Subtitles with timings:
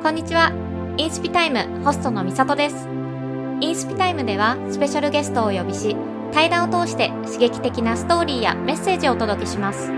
[0.00, 0.52] こんにちは。
[0.96, 2.88] インスピタイムホストのみさとです。
[3.60, 5.96] インスピタイムではスペシャルゲストをお呼びし、
[6.32, 9.90] 対談を通して刺激的なストーリーやメッセージをお届けします。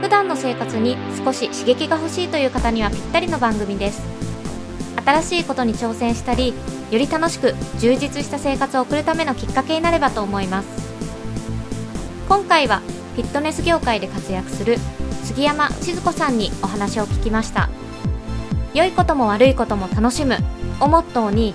[0.00, 4.00] 普段の生活に少し刺激が欲しいという方にはぴったりの番組です。
[5.04, 6.54] 新しいことに挑戦したり、
[6.92, 10.68] より楽しく充実した生活を送るためのきっかけになればと思います。
[12.28, 12.78] 今回は
[13.16, 14.78] フィットネス業界で活躍する
[15.24, 17.68] 杉山千鶴子さんにお話を聞きました。
[18.76, 20.36] 良いことも悪いことも楽しむ。
[20.80, 21.54] をモットーに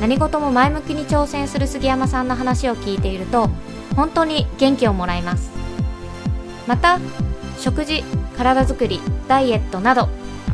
[0.00, 3.48] 何事も前向きに挑戦する杉山さんの話を聞いていると
[3.94, 5.52] 本当に元気をもらいます。
[6.66, 6.98] また
[7.60, 8.02] 食事
[8.36, 10.08] 体づくりダイエットなど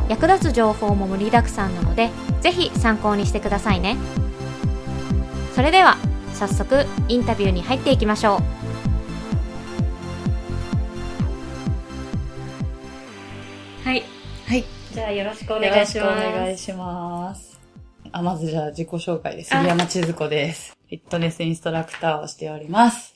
[0.07, 3.97] 役立つ情報も盛りだくさんなのでぜひ参考にしてくださいね。
[5.55, 5.97] それでは
[6.35, 8.62] 早速インタビューに入っていきましょう。
[14.93, 17.59] じゃあよろしくおお願いしますお願いします。
[18.11, 19.49] あ、まずじゃあ自己紹介です。
[19.49, 20.77] 杉山千鶴子です。
[20.87, 23.15] フィットネスインストラクターをしております。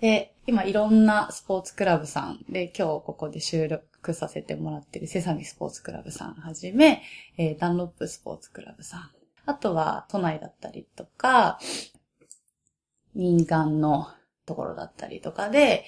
[0.00, 7.02] で、今いろんなスポーツクラブさんで、今日ここで収録させてもらってるセサミスポーツクラブさんはじめ、
[7.36, 9.10] えーダンロップスポーツクラブさん。
[9.44, 11.58] あとは都内だったりとか、
[13.14, 14.08] 民間の
[14.46, 15.84] ところだったりとかで、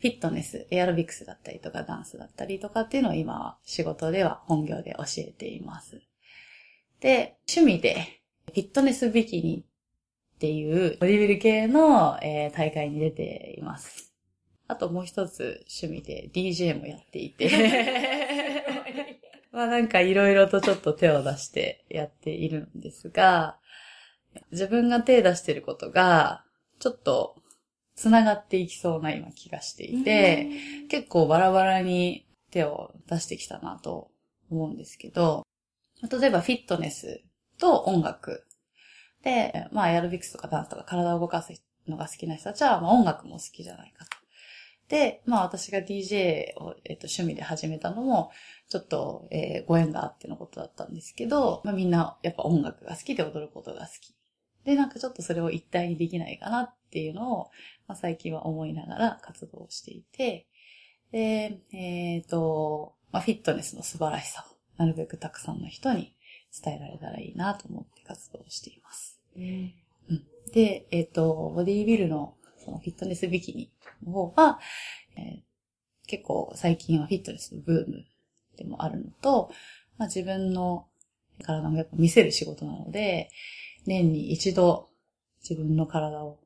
[0.00, 6.00] フィットネス、エアロビクスだったりとかダンスだったりとかっていうのを今は仕事では本業で教えています。
[7.00, 9.64] で、趣味でフィットネスビキニ
[10.36, 14.14] っていうボディビル系の、えー大会に出ています。
[14.68, 17.50] あともう一つ趣味で DJ もやっていて。
[19.50, 23.58] まあなんかいろいろとちょっと手を出してやっているんですが、
[24.52, 26.44] 自分が手出してることが、
[26.78, 27.42] ちょっと
[27.98, 30.48] 繋がっていきそうな今気がしていて、
[30.88, 34.10] 結構バラバラに手を出してきたなと
[34.50, 35.42] 思うんですけど、
[36.08, 37.22] 例えばフィットネス
[37.58, 38.46] と音楽
[39.24, 41.52] で、まあエアロビクスとかダンスとか体を動かす
[41.88, 44.10] のが好きな人たちは、まあ音楽も好きじゃないかと。
[44.88, 48.30] で、まあ私が DJ を、えっと趣味で始めたのも、
[48.68, 54.14] ちょっと、えーご縁があってのことだったんですけど、まあみんなやっぱ音楽が好きで踊ることが好き。
[54.68, 57.50] で、なんかちょっとそれを一体にできないかなっていうのを、
[57.86, 60.46] まあ、最近は思いながら活動をしていて、
[61.10, 66.14] で、えっ、と、まあ、フィットネスの素晴らしさをなるべくたくさんの人に
[66.62, 69.18] 伝えられたらいいなと思って活動をしています。
[70.10, 70.22] うん。
[70.52, 73.72] で、えっ、と、ボディービルのそのフィットネスビキニ
[74.04, 74.60] の方は、
[75.16, 75.48] えー
[76.08, 78.04] 結構最近はフィットネスのブーム
[78.56, 79.52] でもあるのと、
[79.98, 80.86] まあ、自分の
[81.44, 83.28] 体もやっぱ見せる仕事なので、
[83.88, 84.88] 年に一度
[85.42, 86.38] 自分の体を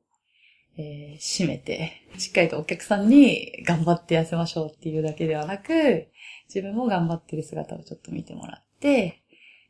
[0.77, 6.07] えー締めて、しっかりとお客さんに頑張って痩せましょうっていうだけではなく、
[6.47, 9.21] 自分も頑張ってる姿をちょっと見てもらって、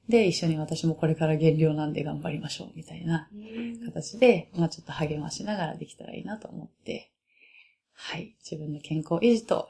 [0.07, 3.29] で、一緒に私もこれから減量なんで頑張りましょうみたいな
[3.85, 7.11] 形で、まあちょっと励ましながらできたらいいなと思って、
[7.93, 9.67] はい、自分の健康維持と、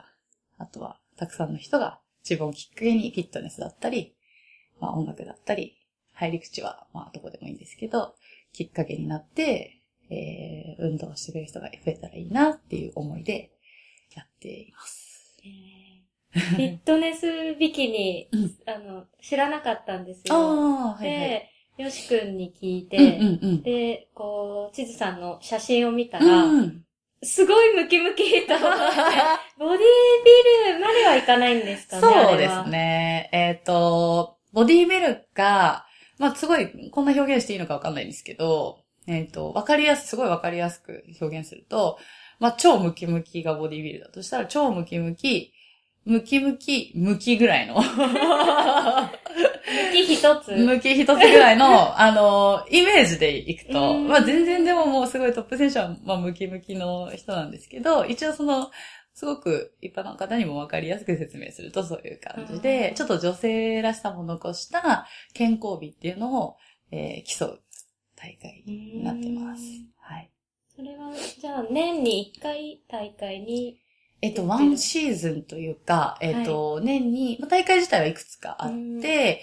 [0.58, 4.16] あとはたくさんの人が自分をきっかけにフィットネスだったり、
[4.80, 5.78] まあ音楽だったり、
[6.14, 8.16] 入り口はまあどこでもいいんですけど、
[8.52, 9.80] きっかけになって、
[10.10, 13.52] えー運動をしてくれる人が増えたらいいなっていう思いで
[14.16, 15.14] やっています。
[16.34, 20.36] フィットネスビキニ、うんあの、知らなかったんですよ。
[20.36, 21.20] ああ、はいはい。
[21.20, 23.64] で、よしくんに聞いて、うんうんうん。
[23.64, 26.84] で、こう、地図さんの写真を見たうら、ん、
[27.22, 28.76] すごいムキムキと思って、
[29.60, 32.70] ボディービルまではいかないんですかねそうです。
[32.70, 33.30] ね。
[33.32, 35.86] えっ、と、ボディービルが、
[36.18, 41.98] まあ、すごい、こんな表現していいのかわかんないんですけど、えっ、と、わかりやす、すごいわかりやすく表現すると、
[42.40, 45.54] まあ、超ムキムキがボディービルだとしたら、超ムキムキ、
[46.06, 47.76] ムキムキ、ムキぐらいの。
[47.82, 47.84] ム
[49.94, 50.52] キ一つ。
[50.52, 58.70] 向き一つぐらいの、あの、イメージでいくと、うんまあ全然でももうすごいトップ選手は、まあムキムキの人なんですけど、一応その、
[59.14, 66.58] すごく一般の方にもわかりやすく説明するとそういう感じで、うんちょっと女性らしさも残した健康美っていうのを、
[66.92, 67.60] えー競う
[68.16, 69.88] 大会になってますうん。
[69.98, 70.32] はい。
[70.76, 73.80] それは、じゃあ、年に一回大会に、
[74.22, 78.72] えっと、ワンシーズンというか、えっと、年に、まあ、大会自体はいくつかあっ
[79.02, 79.42] て、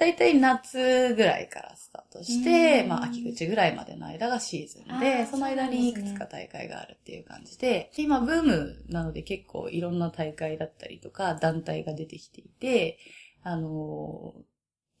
[0.00, 2.88] だいたい夏ぐらいからスタートして、うん。
[2.88, 12.98] まあ秋口ぐらいまでの間がシーズンあで、ーその間にいくつか大会があるっていう感じで、で今ブームなので結構いろんな大会だったりとか団体が出てきていて、
[13.42, 14.50] あのー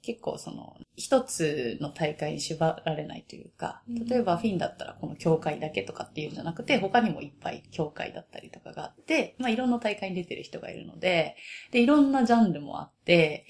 [0.02, 11.36] 結構その、一つの大会に縛られないというかうん、例えばフィンだったらこの協会だけとかっていうんじゃなくて、他にもいっぱい協会だったりとかがあって、まあいろんな大会に出てる人がいるので、
[11.70, 13.46] で、いろんなジャンルもあって、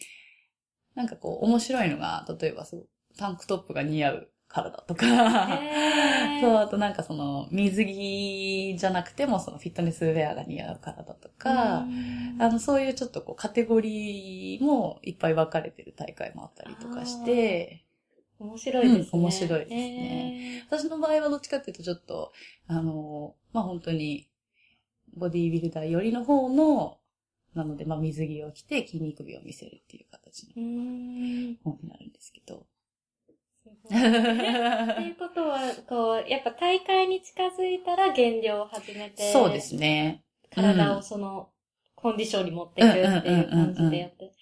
[0.94, 5.06] なんかこう、面白いのが、例えばそう、タンクトップが似合うからだとか、
[6.40, 12.36] そう、あとなんかその、水着じゃなくてもそのフィットネスウェアが似合うからだとか、うん。
[12.42, 17.84] あの、そういうちょっとこう、カテゴリーもいっぱい分かれてる大会もあったりとかして、
[18.40, 19.10] 面白いですね。
[19.12, 20.64] うん面白いですね。
[20.68, 22.32] 私の場合はどっちかっていうとちょっと、
[22.66, 24.30] あの、まあ、本当に、
[25.14, 26.99] ボディービルダー寄りの方の、
[27.54, 30.60] なので、まあ、水着を着て筋肉美を見せるっていう形のへー。
[30.60, 31.56] うーん。
[31.64, 32.66] 方になるんですけど。
[33.64, 40.24] すごいうことは、こう、やっぱ大会に近づいたら減量を始めて、そうですね。
[40.50, 41.50] 体をその、
[41.94, 44.32] コンディションに持っていくっていう感じでやって。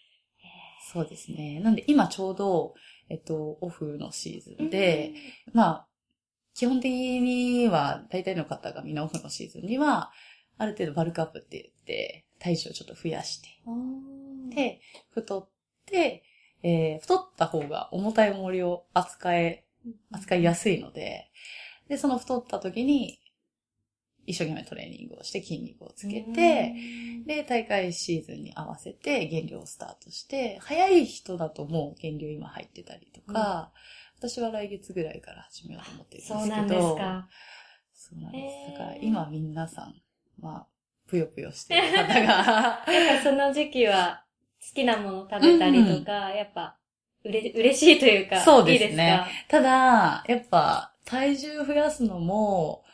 [0.92, 1.60] そうですね。
[1.60, 2.74] なんで今ちょうど、
[3.10, 5.14] えっと、オフのシーズンで、
[5.52, 5.88] まあ、
[6.54, 10.12] 基本的には、大体の方がみんなオフのシーズンには、
[10.56, 14.80] ある程度バルクアップって言って、体重をちょっと増やして、うん、で、
[15.10, 15.48] 太っ
[15.86, 16.24] て、
[16.62, 19.64] えー太った方が重たい重りを扱え、
[20.10, 21.30] 扱いやすいので、
[21.88, 23.20] で、その太った時に、
[24.26, 26.74] 一生懸命トレーニングをして筋肉をつけて、
[27.26, 33.72] で、大会シーズンに合わせて減量をスタートして、早い人だともう減量今入ってたりとか、
[34.18, 36.40] 私は来月ぐらいから始めようと思ってるんですけど。
[36.40, 37.28] そうなんですか。
[37.94, 38.78] そうなんでへーす。
[38.78, 39.94] だから今皆さん、
[40.40, 40.66] まあ、
[41.08, 44.24] ぷよぷよしてる方が、 やっぱその時期は
[44.60, 46.76] 好きなもの食べたりとか、やっぱ、
[47.24, 48.86] うれ、嬉しいというか、そうですね。
[48.86, 49.28] いいですか？
[49.48, 52.84] ただ、やっぱ、体重増やすのも、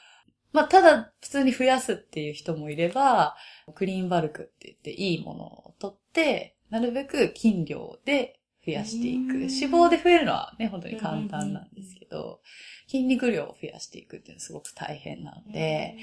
[0.53, 3.37] まあ、ただ、普通に増やすっていう人もいれば、
[3.75, 9.19] クリーンバルクって言っていいものを取って、なるべく筋量で増やしていく。
[9.19, 12.41] うん脂肪で増えるのはね、本当に簡単なんですけど、
[12.87, 15.97] 筋肉量を増やしていくっていうのはすごく大変なので、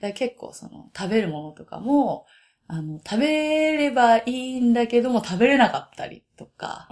[0.00, 2.26] だ結構その、食べるものとかも、
[2.66, 6.88] あの、食べればいいんだけども食べれなかったりとか、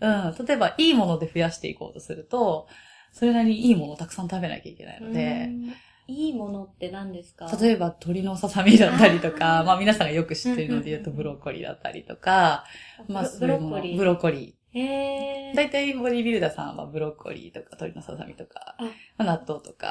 [0.00, 0.46] あうん。
[0.46, 2.66] 例えば、いいもので増やしていこうとすると、
[3.12, 5.72] それなりにいいものをたくさん食べなきゃいけないので、うん
[6.10, 7.54] いいものって何ですか？
[7.60, 12.64] 例えば鶏のささみだったりとか、あーまあ皆さんがよく知ってるので言うとうんブロッコリーだったりとか、
[13.08, 13.68] まあブそういうも。
[13.94, 14.57] ブロッコリー。
[15.54, 18.84] 大体ボディビルダーさんはブロッコリーとか鶏のささみとか、あ。
[18.84, 19.90] まあ納豆とか、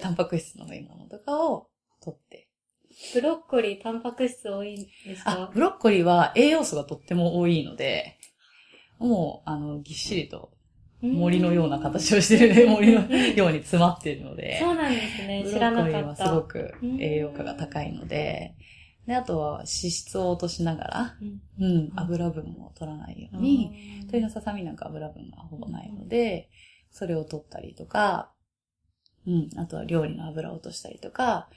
[0.00, 1.68] タンパク質のいいものとかを
[2.02, 2.48] 取って。
[3.14, 4.76] ブロッコリー、タンパク質多いん
[5.06, 8.18] ですあか、ブロッコリーは栄養素がとっても多いので、
[8.98, 10.50] もう、あの、ぎっしりと
[11.00, 15.42] 森のような形をしてるね、森のように詰まっているので、そうなんですね。
[15.44, 16.26] ブ知らロッコリーはなかった。
[16.26, 18.56] すごく栄養価が高いので、
[19.08, 21.40] で、あとは脂質を落としながら、うん。
[21.60, 23.72] うん、油分も取らないように、
[24.02, 26.50] 鶏のささみなんか油分がほぼないので、
[26.90, 28.30] それを取ったりとか、
[29.26, 31.48] うん、あとは料理の油を落としたりとか、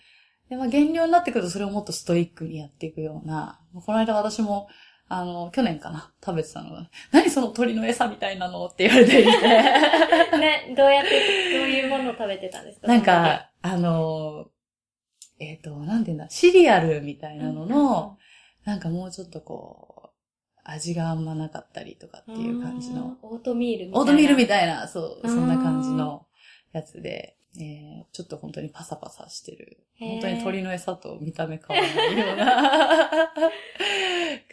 [0.50, 4.70] で、まあ減量になってくるとそれをもっとストイックにやっていくような、この間私も、
[5.10, 9.32] あの、去年かな、食べてたのが、何その鳥の餌みたいなのって言われていて。
[10.40, 11.10] ね、どうやって、
[11.58, 12.88] どういうものを食べてたんですか？
[12.88, 14.46] なん、か、あの、
[15.42, 18.18] えっ、と、なんていうんだ、シリアルみたいなのの、
[18.64, 20.12] なんかもうちょっとこ
[20.56, 23.18] う、味があんまなかったりとかっていう感じの、。
[23.24, 24.00] オートミールみたいな。
[24.00, 26.28] オートミールみいたいな、そう、そんな感じの
[26.74, 29.84] やつで、えー、ちょっと本当にパサパサしてる。
[30.00, 33.34] 本当に鳥の餌と見た目変わらないような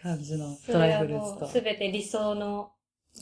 [0.02, 1.46] 感じのドライフルーツと。
[1.46, 2.73] すべて理想の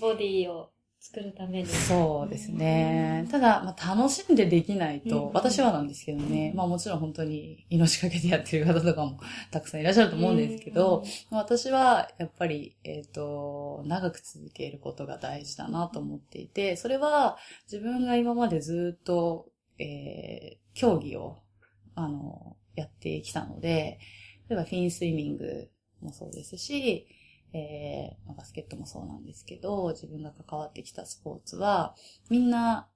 [0.00, 0.70] ボディを
[1.12, 1.66] 作るために。
[1.66, 3.26] そうですね。
[3.30, 5.32] ただ、まあ、楽しんでできないと、うん。
[5.32, 9.18] 私はなんですけどね、まあもちろん本当に命かけてやってる方とかも
[9.50, 17.38] たくさんいらっしゃると思うんですけど、まあ私はやっぱり、えっ、と、長く続けることが大事だなと思っていて、それは
[17.70, 19.46] 自分が今までずっと、
[19.78, 21.38] えー競技を、
[21.94, 23.98] あの、やってきたので、
[24.48, 25.70] 例えばフィンスイミング
[26.02, 27.08] もそうですし、
[27.56, 31.94] えーまあバスケットもそうなんですけど、自分が関わってきたスポーツは、
[32.30, 32.88] みんな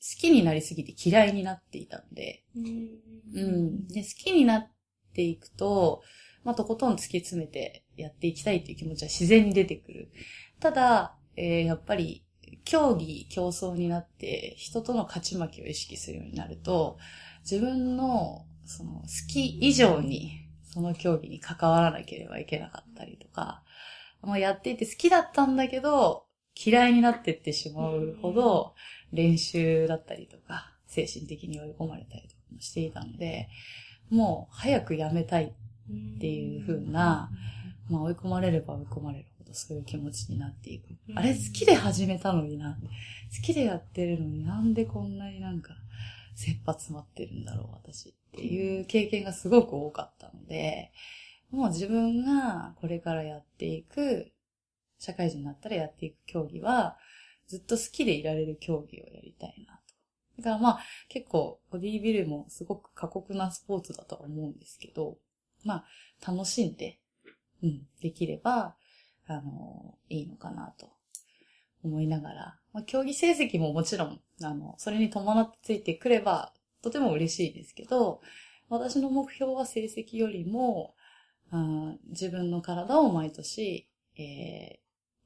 [0.00, 2.98] 好きになりすぎて嫌いになっていたので、うん。
[3.34, 3.88] うん。
[3.88, 4.70] で、好きになっ
[5.14, 6.02] ていくと、
[6.44, 10.10] まあ、とことん突き詰めてやっていきたいっていう気持ちは自然に出てくる。
[10.60, 12.24] ただ、えーやっぱり、
[12.64, 16.98] 競技、競争になって、人との勝ち負けを意識するようになると、
[17.42, 23.62] 自分の、その、好き以上に、その競技に関わらなければいけなかったりとか、
[24.26, 28.74] まあ、やっていて好きだったんだけど、嫌いになってってしまうほど、
[29.12, 33.48] 練習だったりとか、精神的に追い込まれたりとかもしていたので、
[34.10, 35.54] もう早くやめたい。
[35.88, 37.30] っていう風な、
[37.88, 40.88] まあ追い込まれれば追い込まれるほどそういう気持ちになっていく。
[41.08, 42.76] うんあれ好きで始めたのにな。
[43.34, 45.74] 好きでやってるのになんでこんなになんか、
[46.34, 50.92] 切羽詰まってるんだろう、私っていう経験がすごく多かったので、
[51.50, 54.32] もう自分がこれからやっていく、
[54.98, 56.96] 社会人になったらやっていく競技は、
[57.46, 60.42] ずっと好きでいられる競技をやりたいなと。
[60.42, 65.18] だからまあ、結構、ボディービルもすごく過酷なスポーツだとは思うんですけど、
[65.64, 65.84] ま
[66.22, 66.98] あ、楽しんで、
[67.62, 68.76] うん、できれば、
[69.26, 70.90] あの、いいのかなと
[71.84, 78.20] 思いながら、まあ、競技成績ももちろん、あの、それに伴ってついてくれば、とても嬉しいですけど、
[78.68, 80.94] 私の目標は成績よりも、
[82.08, 83.88] 自分の体を毎年、
[84.18, 84.80] え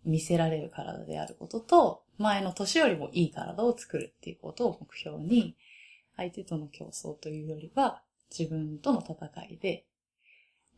[0.06, 5.56] ー、見せられる体であることと、前の年よりもいい体を作るっていうことを目標に、
[6.16, 8.02] 相手との競争というよりは、
[8.36, 9.86] 自分との戦いで、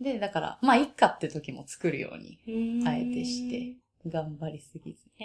[0.00, 2.38] で、だから、まあ、いっかって時も作るように、
[2.86, 3.76] あえてして、
[4.08, 5.00] 頑張りすぎず。
[5.16, 5.24] へ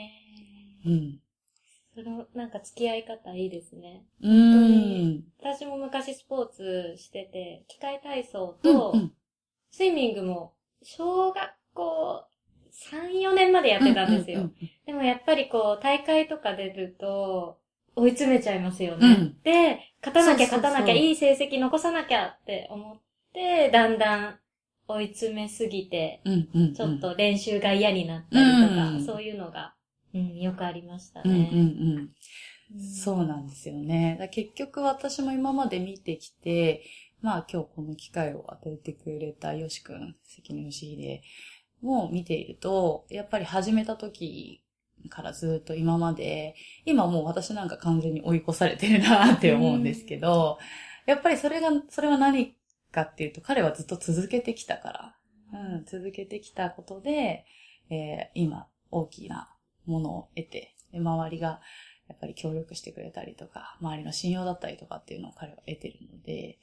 [0.86, 1.20] うん。
[1.96, 4.06] その、なんか付き合い方いいですね。
[4.22, 5.24] うん。
[5.40, 8.94] 私も昔スポーツしてて、機械体操と、
[9.78, 12.24] スイミングも、小学校
[12.92, 14.50] 3、4年までやってたんですよ。
[14.88, 17.60] でもやっぱりこう、大会とか出ると、
[17.96, 19.08] 追い詰めちゃいますよね。
[19.08, 23.00] うん、で、勝たなきゃ勝たなきゃ、いい成績残さなきゃって思っ
[23.34, 24.40] て、だんだん
[24.88, 26.24] 追い詰めすぎて、
[26.76, 29.76] ちょっと練習が嫌になったりとか、うんうん、そういうのが、
[30.12, 31.52] うん、よくありましたね。
[31.54, 32.12] うんうん
[32.76, 34.28] うん、そうなんですよね。
[34.32, 36.84] 結局私も今まで見てきて、
[37.22, 41.22] まあ今日この機会を与えてくれたよしくん、関根よしで、
[41.82, 44.64] も見ていると、やっぱり始めた時
[45.10, 46.56] からずっと今まで、
[46.86, 50.58] 今もう私なんか完全に追い越されてるなって思うんですけど、
[51.06, 52.56] やっぱりそれが、それは何
[52.92, 55.16] かっていうと、彼はずっと続けてきたから、
[55.54, 57.46] うん、続けてきたことで、
[57.90, 59.50] えー、今、大きな
[59.86, 61.62] ものを得て、周りが
[62.08, 66.58] やっぱり協力してくれたりとか、周りの信用だったりとかっていうのを彼は得てるので、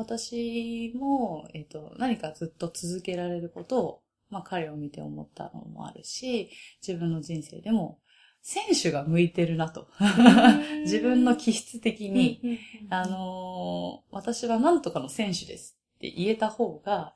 [0.00, 6.50] 私も、えっ、ー、と、何かずっと続けられることをまあ彼を見て思ったのもあるし、
[6.86, 8.00] 自分の人生でも
[8.42, 9.88] 選手が向いてるなと。
[10.82, 17.14] 自分の気質的に、あのー、私は何とかの選手ですって言えた方が、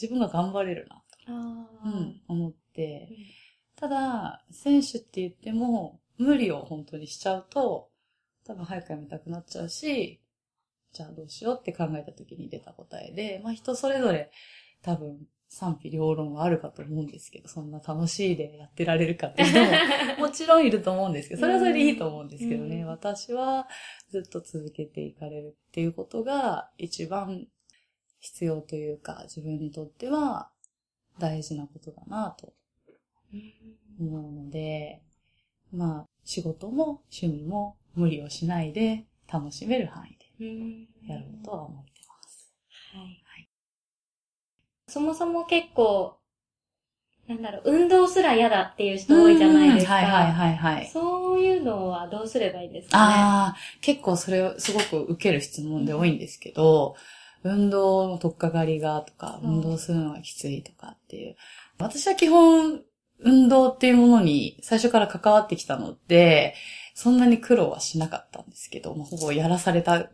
[0.00, 1.32] 自分が頑張れるなと、
[1.84, 3.08] うん、思って、
[3.76, 7.90] ただ、選手って言っても、無理を本当にしちゃうと、
[8.44, 10.20] 多分早くやめたくなっちゃうし、
[10.92, 14.30] じゃあどうしようって考えた時に出た答えで、まあ人それぞれ
[14.82, 15.18] 多分
[15.48, 23.66] 賛否両論はあるかと思うんですけど、そんな楽しいでやってられるかっていうのも もちろんいると思うんですけど、それはそれでいいと思うんですけどね、うん、私は
[24.10, 27.48] ずっと続けていかれるっていうことが一番
[28.20, 30.50] 必要というか、自分にとっては
[31.18, 32.52] 大事なことだなと
[33.98, 35.02] 思うので、
[35.72, 42.54] まあ仕事も趣味も無理をしないで楽しめる範囲でやろうとは思ってます。
[42.94, 43.22] はい
[44.90, 46.16] そもそも結構、
[47.26, 49.92] なんだろう、運動すら嫌だっていう人多いじゃないですか。
[49.96, 50.86] はいはいはいはい。
[50.86, 53.14] そういうのはどうすればいいですかね？
[53.14, 56.96] ああ、結構それすごく受ける質問で多いんですけど、
[57.42, 61.36] うん、運動の取っかかりがとか、運動するのがきついとかっていう。
[61.78, 62.80] 私は基本、
[63.20, 66.54] 運動っていうものに最初から関わってきたので、
[66.98, 70.08] そんなに苦労はしなかったんですけど、ほぼやらされた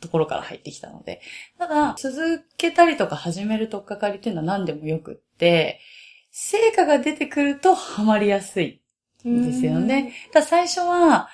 [0.00, 1.20] ところから入ってきたので。
[1.58, 5.80] ただ、続けたりとか始めるとっかかりっていうのは何でもよくって、
[6.30, 8.80] 成果が出てくるとハマりやすい
[9.28, 10.12] んですよね。
[10.32, 11.28] だ最初は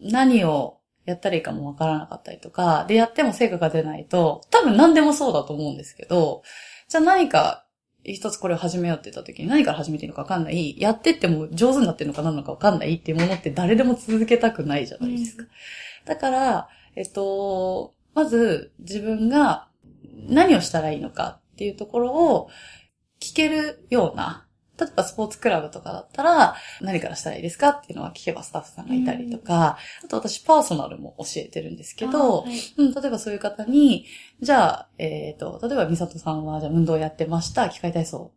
[0.00, 6.44] 何をやったらいいかもわからなかったりとか、で、やっても成果が出ないと、多分何でもそうだと思うんですけど、
[6.88, 7.63] じゃあ何か
[8.04, 10.78] 一つこれを始めようって言った時に何から始めていいのかわかんない。
[10.78, 15.44] やってっても上手になってるのか何なのかわかんないっていうものって誰でも続けたくないじゃないですか。
[16.04, 19.68] だから、えっと、まず自分が
[20.28, 22.50] 何をしたらいいのかっていうところを
[23.20, 24.46] 聞けるような、
[24.78, 34.06] 例えばスポーツクラブとかだったら、何からしたらいいですかっていうのは聞けばスタッフさんがいたりとか、あと私パーソナルも教えてるんですけど、はい、うん、例えばそういう方に、
[34.40, 38.32] じゃあ、えっ、ー、と、例えばミサトさんはじゃあ運動やってました、機械体操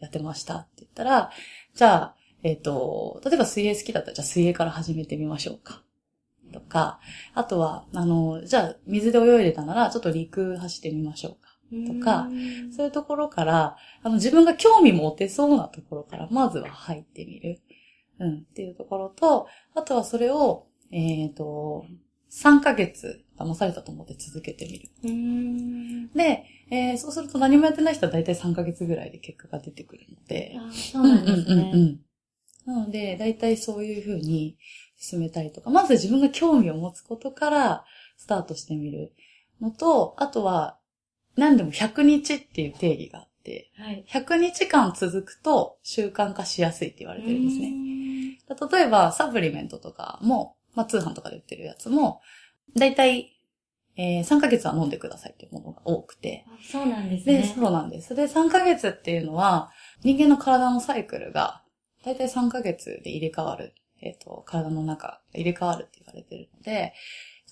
[0.00, 1.30] やってましたって言ったら、
[1.74, 5.82] じゃあ、えっ、ー、と、例えば水泳好きだったら、じゃあ水泳から始めてみましょうか。
[6.52, 7.00] とか、
[7.34, 11.45] あとは、あの、じゃあ水で泳いでたなら、ちょっと陸走ってみましょうか。
[11.86, 12.28] とか、
[12.74, 17.60] そういうところから、あの、自分が興味持てそうなところから、まずは入ってみる。
[18.18, 21.84] うん、っていうところと、あとはそれを、えっ、ー、と、
[22.30, 26.10] 3ヶ月騙されたと思って続けてみる。
[26.14, 30.56] で、えー、そうすると何もやってない人は大体3ヶ月ぐらいで結果が出てくるので。
[30.58, 31.44] あそうなんですね。
[31.44, 32.00] うんうんうん、
[32.64, 34.56] なので、大体そういうふうに、
[34.98, 37.84] 進めたりとか、まず自分が興味を持つことから
[38.16, 39.12] スタートしてみる
[39.60, 40.78] のと、あとは、
[41.36, 44.04] 何でも100日っていう定義があって、はい。
[44.08, 47.86] 100日間続くと習慣化しやすいって言われてるんですね。
[48.70, 52.20] 例えば、サプリメントとかも、まあ、通販とかで売ってるやつも、
[52.76, 53.32] だいたい、
[53.96, 56.44] えー3ヶ月は飲んでくださいっていうものが多くて。
[56.48, 57.54] あそうなんですで、ね。
[57.54, 58.14] そうなんです。
[58.14, 59.70] で、3ヶ月っていうのは、
[60.02, 61.62] 人間の体のサイクルが、
[62.04, 63.74] だいたい3ヶ月で入れ替わる。
[64.02, 66.92] えっ、と、体の中が入れ替わるって言われてるので、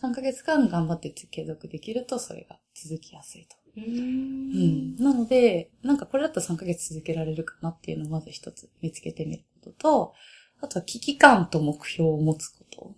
[0.01, 3.64] 3ヶ月間頑張って継続できると、それが続きやすいと。
[3.77, 4.97] うんん。
[4.97, 10.15] なので、なんかこれだったら3ヶ月続けられるかなっていうのをまず一つ見つけてみることと、
[10.61, 12.95] あとは危機感と目標を持つこと。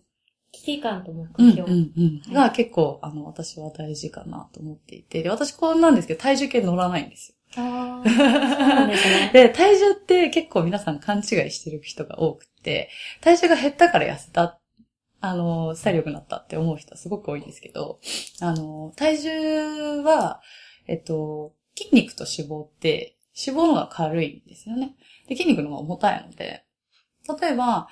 [0.52, 1.70] 危機感と目うん標。
[1.70, 2.22] うんうん。
[2.26, 7.36] はいが結構、あの、私は大事かなと思っていて、で、私こうなんですけど、体重計乗らないんですよ。
[7.56, 9.30] ああ、 ですね。
[9.32, 12.90] で、体重って結構皆さん勘違いしてる人が多くて、
[13.20, 14.58] 体重が減ったから痩せた、
[15.20, 18.00] あの、スタイル良くなったって思う人はすごく多いんですけど、
[18.40, 20.40] あの、体重は、
[20.86, 24.96] えっと、筋肉と脂肪って、脂肪の方が軽いんですよね。
[25.28, 26.64] で、筋肉の方が重たいので、
[27.40, 27.88] 例えば、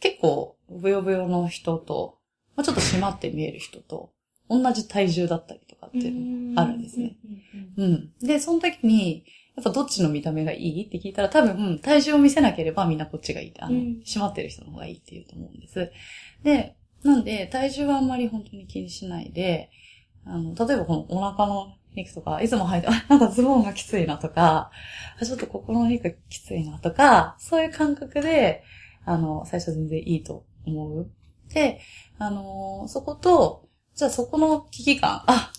[0.00, 2.18] 結構、ブヨブヨの人と、
[2.56, 4.12] まあ、ちょっと締まって見える人と、
[4.48, 7.16] 同じ体重だったりとかっていうのがあるんですね。
[7.76, 8.12] うん。
[8.20, 9.24] で、その時に、
[9.56, 13.52] やっぱどっちの見た目がいいって聞いたら多分、体重を見せなければみんなこっちがいい。
[13.60, 15.92] あの、うん締まってる人の方がいいって言うと思うんです。
[16.42, 19.70] で、なんで、体重はあんまり本当に気にしないで、
[20.24, 24.70] あの、例えばこのお腹の肉とか、いつも履いて、あ、なんかズボンがきついなとか、
[25.20, 28.62] あちょっとここの肉きついなとか、そういう感覚で、
[29.04, 31.10] あの、最初全然いいと思う。
[31.52, 31.80] で、
[32.18, 35.52] あのそこと、じゃあそこの危機感、あ、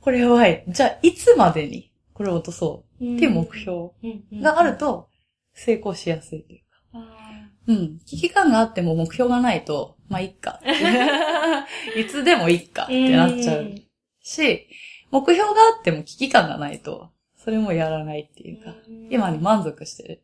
[0.00, 0.64] これやばい。
[0.68, 3.90] じゃあいつまでにこれを落とそううんっていう目標
[4.32, 5.08] うんがある、と
[5.54, 6.64] 成功しやすいというか。
[6.94, 7.98] あうん。
[8.04, 10.60] 危機感があっても目標がないと、まあいっか。
[11.96, 13.72] いつでもいっかっーてなっちゃう
[14.20, 14.68] し、
[15.14, 18.74] 目標があっても危機感がないと、それもやらないっていうか、
[19.10, 20.22] 今に満足してる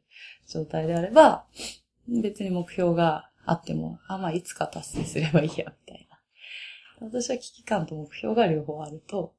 [0.49, 1.45] 状態であれば、
[2.09, 6.19] 別に目標があっても、あ、まあいつか達成すればいいや、みたいな。
[7.01, 9.35] 私は危機感と目標が両方あると、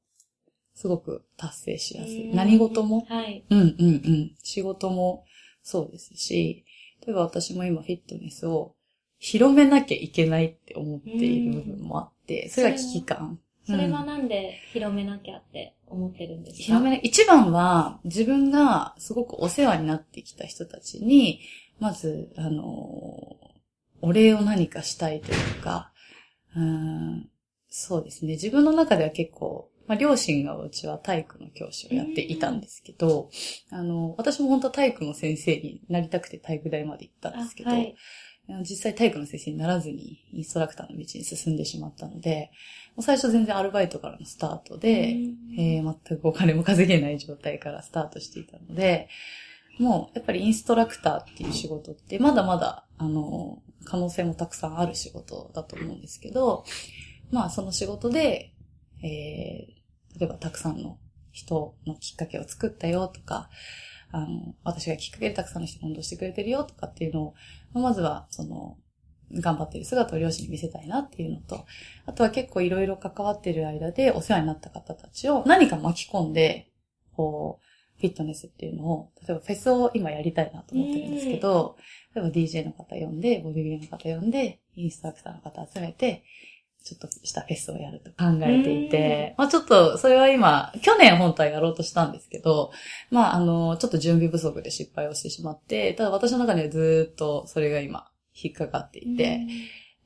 [0.74, 2.30] すごく達成しやすい。
[2.30, 3.04] うん何事も？
[3.06, 3.44] はい。
[3.50, 4.36] うんうんうん。
[4.42, 5.26] 仕事も
[5.62, 6.64] そうですし、
[7.06, 8.74] 例えば私も今フィットネスを
[9.18, 13.38] 広めなきゃいけないって思っている部分もあって、それが危機感。
[13.64, 16.62] それはうんなんで広めなきゃって思ってるんですか？
[16.64, 21.40] 広めな、一番は自分がすごくお世話になってきた人たちに、
[21.78, 23.36] まず、あの、
[24.00, 25.92] お礼を何かしたいというか、
[26.56, 27.30] うーん
[27.68, 28.32] そうですね。
[28.32, 33.30] 自分の中では結構、まあ、両親がうちは体育の教師をやっていたんですけど、
[33.70, 37.94] あの、私も本当は体育の先生になりたくて体育大まで行ったんですけど、あはい。
[38.48, 42.50] 実際体育の先生にならずにインストラクターの道に進んでしまったので、
[42.96, 45.16] もう最初全然アルバイトからのスタートで、
[45.58, 49.08] えー全くお金も稼げない状態からスタートしていたので、
[49.78, 56.64] もうやっぱりインストラクターっていう仕事ってまだまだ、あの、可能性もたくさんある仕事だと思うんですけど、
[57.30, 58.52] まあその仕事で、
[59.02, 59.82] えー
[60.18, 60.98] 例えばたくさんの
[61.30, 63.48] 人のきっかけを作ったよとか、
[64.12, 67.34] あの、私がきっかけでたくさんの人が運動してくれてるよとかっていうのを、
[67.72, 68.76] まずは、その、
[69.32, 71.64] 頑張ってる姿を両親に見せたいなっていうのと、
[72.04, 76.70] あとは結構いろいろ関わってる間でお世話になった方たちを何か巻き込んで、
[77.16, 77.66] こう、
[77.98, 81.76] フィットネスっていうのを、例えばフェスを今やりたいなと思ってるんですけど、
[82.14, 86.24] 例えば DJ の方呼んで、ボディビルの方呼んで、インストラクターの方集めて、
[86.82, 92.72] ちょっとしたフェスをやると考えていて、まあちょっと、それは今、去年本当はやろうとしたんですけど、
[93.10, 99.46] まああの、ちょっと準備不足で失敗をしてしまって、ただ私の中ではずーっとそれが今、引っかかっていて、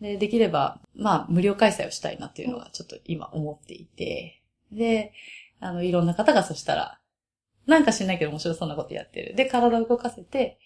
[0.00, 5.12] で、できれば、まあ、無料開催をしたいなっていうのがちょっと今思っていて、で、
[5.60, 7.00] あの、いろんな方がそしたら、
[7.66, 9.34] なんか知んないけど面白そうなことやってる。
[9.34, 10.58] で、体を動かせて、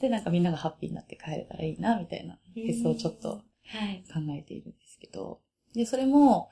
[0.00, 4.04] で、なんかみんながハッピーになって帰れたらいいな、みたいな、フェスをちょっとはい。
[4.12, 5.40] 考えているんですけど、
[5.74, 6.50] で、それも、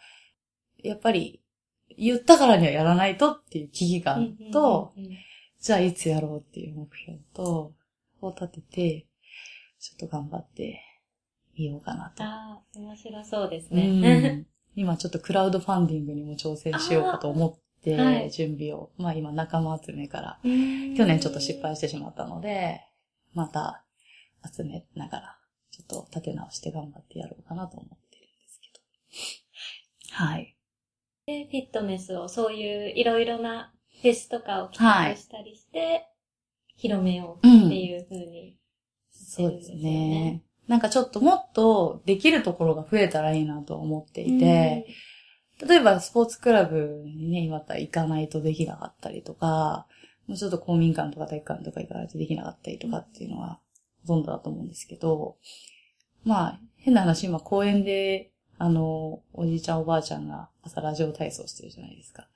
[0.82, 1.42] やっぱり、
[1.96, 5.16] 言ったからにはやらないとっていう危機感と、うんうんうん
[5.60, 7.74] じゃあいつやろうっていう目標と、
[8.22, 9.06] を立てて、
[9.78, 10.80] ちょっと頑張って
[11.54, 12.24] みようかなと。
[12.24, 13.86] ああ、面白そうですうね。
[13.88, 20.48] ん 今ちょっとクラウドファンディングにも挑戦しようかと思って、準備を、まあ今仲間集めから、去
[20.96, 22.80] 去年ちょっと失敗してしまったので、
[23.34, 23.84] また
[24.50, 25.38] 集めながら、
[25.70, 27.86] ちょっと立て直して頑張ってやろうかなと思。
[30.12, 30.56] はい。
[31.26, 36.06] で、フィットネスをそういういろいろなフェスとかを企画したりして、
[36.76, 38.58] 広めようっていう風に、
[39.12, 40.42] そうですね。
[40.66, 44.86] なんかちょっともっとできるところが増えたらいいなと思っていて、
[45.66, 49.86] 例えばスポーツクラブにね、今だったら行かないとできなかったりとか、
[50.26, 53.60] もうちょっと公民館とか体育館とか行かないとできなかったりとかっていうのは
[54.02, 55.36] ほとんどだと思うんですけど、
[56.24, 62.26] まあ、変な話、今公園で、あの、おじいちゃんおばあちゃんが朝ラジオ体操してるじゃないですか。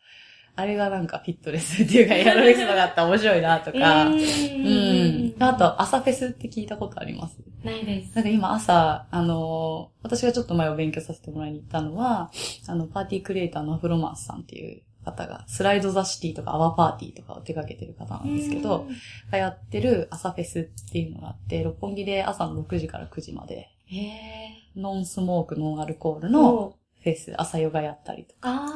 [0.56, 5.34] あれがなんかフィットネスっていうか、エアロビクスとかあったら面白いなとか、 ううん。
[5.38, 8.14] あと、朝フェスって聞いたことありますないです。
[8.14, 12.30] なんか今朝、あのー私がちょっと前を勉強させてもらいに行ったのは、
[12.66, 18.86] あの、パーティークリエイターのアフロマンスさんっていう方が、スライドザシティとかアワーパーティーとかを手掛けてる方なんですけど、
[19.30, 24.63] がやってる朝フェスっていうのがあって、六本木で朝の6時から9時まで、へえ。
[24.76, 28.70] ノンスモーク、ノンアルコールのおフェス、朝ヨガやったりとか、あ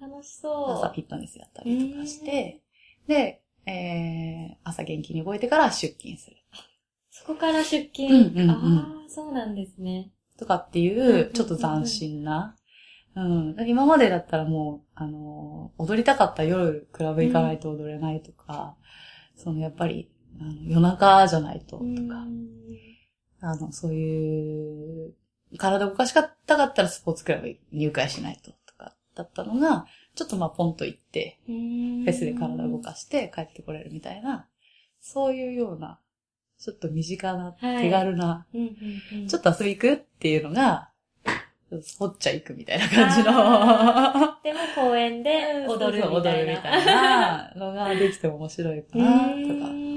[0.00, 0.70] 楽しそう。
[0.72, 2.62] 朝フィットネスやったりとかして、
[3.06, 6.36] で、えー、朝元気に動いてから出勤する。
[7.10, 8.08] そこから出勤。
[8.08, 10.10] うんうんうんああ、そうなんですね。
[10.38, 12.56] とかっていうんうんうう、んちょっと斬新な。
[13.14, 13.56] うん。
[13.68, 18.76] 今までだったらもう、あの、踊りたかったら夜、クラブ行かないと踊れないとか、
[19.36, 20.10] そのやっぱり、
[20.66, 22.48] 夜中じゃないと、とか、うん
[23.42, 25.14] あの、そういう、
[25.58, 34.46] 体動かしたかったらスポーツクラブに入会しないと、とか、だったのが、ちょっとまあポンと行って、フフェスで体動かして帰ってこれるみたいな、
[35.00, 35.98] そういうような、
[36.58, 37.82] ちょっと身近な、はい。
[37.82, 38.46] 手軽な、
[39.28, 40.90] ちょっと遊び行くっていうのが、
[41.82, 43.32] スポッチャ行くみたいな感じの、
[44.44, 46.46] でも公園で踊るみたいな。
[46.46, 49.72] 踊るみたいなのができても面白いかな、とか。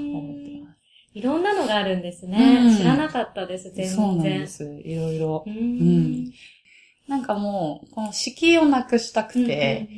[1.16, 2.66] いろんなのがあるんですね。
[2.66, 3.88] うん知らなかったです、全然。
[3.88, 4.64] そうなんです。
[4.84, 5.50] いろいろう。。
[5.50, 6.32] うんん。
[7.08, 9.88] なんかもう、この敷居をなくしたくて、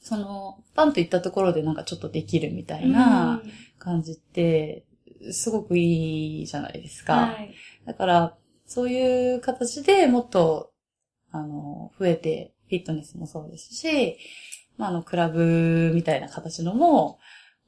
[0.00, 3.42] その、パンといったところでなんかちょっとできるみたいな
[3.78, 4.86] 感じって、
[5.32, 7.14] すごくいいじゃないですか。
[7.14, 7.54] はい。
[7.84, 10.72] だから、そういう形でもっと、
[11.30, 14.16] あの、増えて、フィットネスもそうですし、
[14.78, 17.18] まあ、あの、クラブみたいな形のも、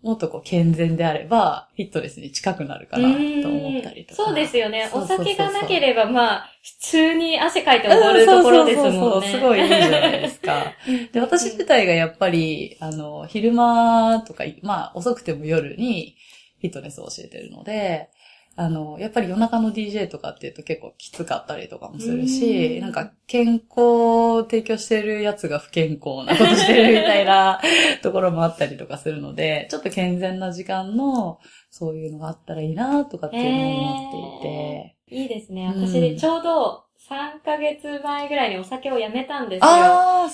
[0.04, 3.16] もっとこう健全であれば、フィットネスに近くなるかなと
[3.48, 4.22] 思ったりとか。
[4.22, 4.90] そうですよね。
[4.92, 8.98] お酒がなければ、まあ、普通に汗かいて踊るところですもんね。
[8.98, 10.72] そうそうそうそうすごいいいじゃないですか。
[11.12, 16.16] で、私自体がやっぱり、あの、昼間とか、まあ、遅くても夜に
[16.60, 18.10] フィットネスを教えてるので、
[18.56, 27.60] あの、やっぱり夜中の DJ とかっていうと結構きつかったりとかもするうし、んなんか健康を提供してるやつが不健康なことしてるみたいな
[28.02, 31.40] ところもあったりとかするので、ちょっと健全な時間の
[31.70, 34.96] そういうのがあったらいいなとかっていうのを思っていて。
[35.10, 35.72] いいですね。
[35.74, 39.68] うん私、ちょうど3ヶ月前ぐらいにお酒をやめたんですよ。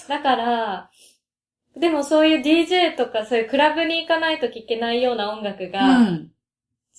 [0.08, 0.90] だから、
[1.76, 6.30] でもそういう DJ とかそういうクラブに行かないと聴けないような音楽が、うん。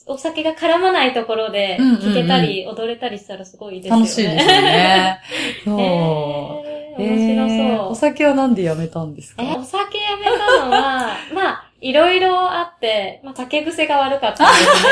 [0.07, 4.01] お酒が絡まないところで聴けたり、踊れたりしたらすごいですよね。
[4.01, 5.19] 楽しいですよね。
[5.65, 5.79] そう。
[5.81, 7.91] へー面白えーそう。
[7.91, 9.43] お酒はなんでやめたんですか？
[9.43, 14.89] え、お酒やめたのは、 まあ、いろいろあって、まあ、酒癖が悪かったんですね。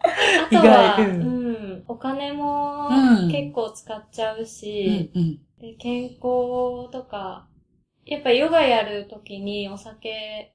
[0.50, 5.10] あとは、ううんん、お金もうん結構使っちゃううし。
[5.60, 7.46] で健康とか、
[8.06, 10.54] やっぱヨガやるときにお酒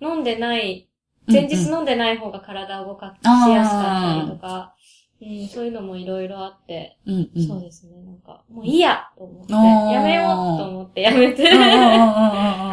[0.00, 0.89] 飲んでない、
[1.30, 4.74] 前日飲んでない方が体を動かしやすかったりとか、
[5.22, 7.46] うん、そういうのもいろいろあって、うんうん。
[7.46, 11.46] そうですね、なんか、もういいやと思って、やめようと思ってやめて。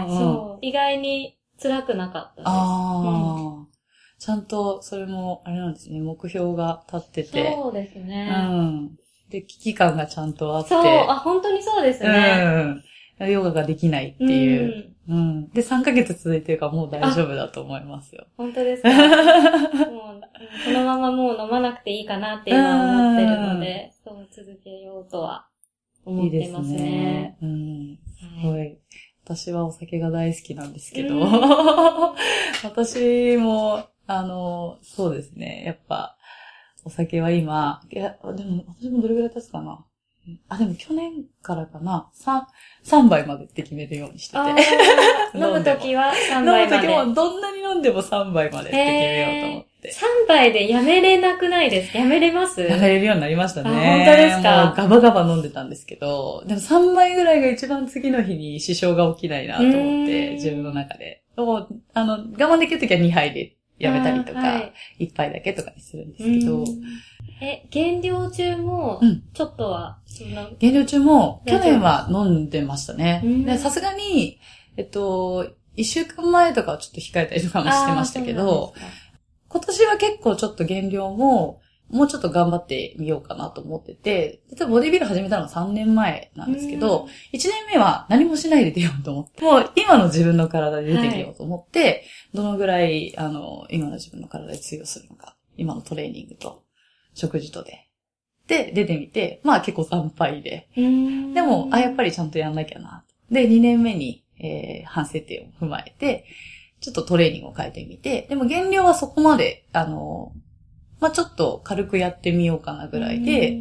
[0.07, 2.47] そう、意外に辛くなかったです。
[2.47, 3.65] ああ、
[4.19, 7.53] ちゃんとそれも、あれなんですね、目標が立ってて。
[7.53, 8.29] そうですうね。
[8.29, 8.91] ん。
[9.29, 10.69] で、危機感がちゃんとあって。
[10.69, 12.81] そう、あ、本当にそうですね。
[13.19, 13.29] うん。
[13.29, 14.93] ヨガができないっていう。
[15.07, 15.49] うん。
[15.49, 18.25] で、3ヶ月続いてるからもう大丈夫だと思いますよ。
[18.37, 18.89] 本当ですか？
[19.91, 20.21] もう、うん
[20.65, 25.47] このままもう飲まなくていいかなって今思ってるので、そう続けようとは
[26.05, 26.77] 思っいいですてますね。
[26.79, 27.37] ね。
[27.41, 27.99] うん。
[28.19, 28.77] すはいごい。
[29.23, 31.21] 私はお酒が大好きなんですけど、うん
[32.63, 35.63] 私も、あの、そうですね。
[35.65, 36.17] やっぱ、
[36.85, 39.83] お酒は今、いや、でも、私もどれぐらい経つかな？
[40.49, 42.09] あ、でも去年からかな。
[42.13, 42.41] 3、
[42.83, 44.39] 三杯までって決めるようにしてて。
[45.37, 46.87] 飲むときは3飲杯まで。
[46.87, 49.91] む時もどんなに飲んでも3杯までって決めようと思って。
[49.91, 51.99] 3杯でやめれなくないですか？
[51.99, 52.61] やめれます？
[52.61, 53.69] やめれるようになりましたね。
[53.69, 54.73] あ本当ですか？
[54.75, 59.73] ガバガバ飲んでたんですけど、でも3杯ぐらいが一番次の日に支障が起きないなと思っ
[60.07, 61.21] て、ん自分の中で。
[61.93, 64.57] あの、我慢できるときは2杯でやめたりとか、は
[64.97, 66.65] い1杯だけとかにするんですけど、うん
[67.41, 73.21] え、減量中もうん、ちょっとは、そんな、減量中も去年は飲んでましたね。
[73.23, 73.45] うん。
[73.45, 74.39] でさすがに、
[74.75, 75.47] えっと、
[75.77, 78.73] 1週間前とかはちょっと控えたりとかもしてましたけど、
[79.49, 96.63] 今年は結構ちょっと減量も、もうちょっと頑張ってみようかなと思ってて、例えばボディビル始めたのが3年前なんですけど、1年目は何もしないで出ようと思って、もう今の自分の体で出てみようと思って、はい、どのぐらい、あの、今の自分の体で通用するのか、今のトレーニングと、
[97.17, 97.87] 食事とで。
[98.47, 100.69] で、出てみて、まあ結構惨敗で。
[100.75, 103.03] でも、あ、やっぱりちゃんとやんなきゃな。
[103.29, 106.25] で、2年目に、えー、反省点を踏まえて、
[106.79, 110.31] ちょっとトレーニングを変えてみて、でも減量はそこまで、あの、
[110.99, 113.59] まあちょっと軽くやってみようかなぐらいで、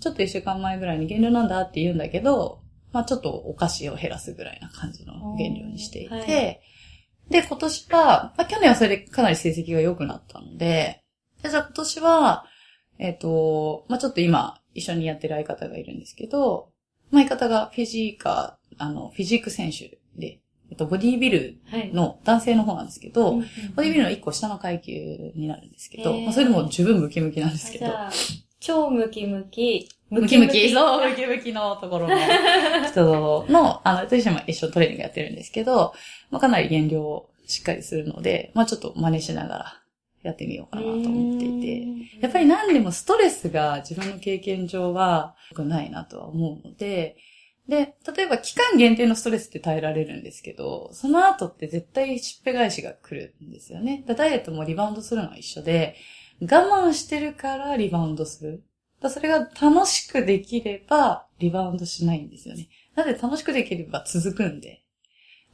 [0.00, 2.60] ちょっと一週間前ぐらいに減量なんだって言うんだけど、
[2.92, 6.26] まあちょっとお菓子を減らすぐらいな感じの減量にしていて、はい、
[7.30, 11.02] で、今年は、まあ去年はそれでかなり成績が良くなったので、
[11.42, 12.44] でじゃあ今年は、
[12.98, 16.70] えっ、ー、と、まあちょっと今一緒にやってる相方がいるんですけど、
[17.10, 21.58] まあ相方がフィジーカー、あの、フィジーク選手で、えっと、ボディービル
[21.92, 24.92] の男性の方なんですけど、はい、ボディービルの一個下の階級
[25.34, 27.86] になるんですけど、まあ、それでも十分ムキムキなんですけど。
[28.60, 32.16] 超ムキムキ、 ムキムキ、そう、ムキムキのところの
[32.86, 35.94] 人の、あの、私も一緒トレーニングやってるんですけど、
[36.30, 39.82] まあ、かなり減量をしっかりするので、まあ、ちょっと真似しながら
[40.22, 47.16] やってみようかなと思っていて、やっぱり何でもストレスが自分の経験上は良くないなとは思うので、
[47.68, 54.04] で、例えば期間限定のストレスって耐えられるんですけど、その後って絶対しっぺ返しが来るんですよね。
[54.06, 55.96] ダイエットもリバウンドするのは一緒で、
[56.40, 58.64] 我慢してるからリバウンドする。
[59.00, 62.68] だそれが楽しくできればリバウンドしないんですよね。
[62.94, 64.82] なぜ楽しくできれば続くんで。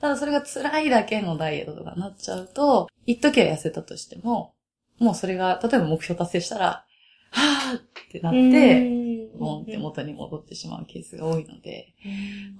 [0.04, 4.54] ただそれが辛いだけのダイエットとかなっちゃうと、一時は痩せたとしても、
[4.98, 6.84] もうそれが、例えば目標達成したら、
[7.30, 11.94] はぁってなって、ボンって元に戻ってしまうケースが多いので、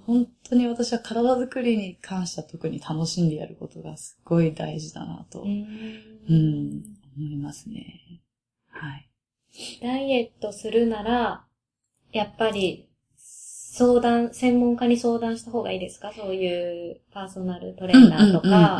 [0.07, 6.83] 本当に私は体づくりに関しては特に楽しんでやることがすごい大事だなと、うん、
[7.15, 8.23] 思いますね。
[8.69, 9.07] はい。
[9.83, 11.45] ダイエットするなら、
[12.11, 12.89] やっぱり、
[13.77, 16.13] 相談、専門家に相談した方がいいですか？
[16.15, 18.79] そういうパーソナルトレーナーとか。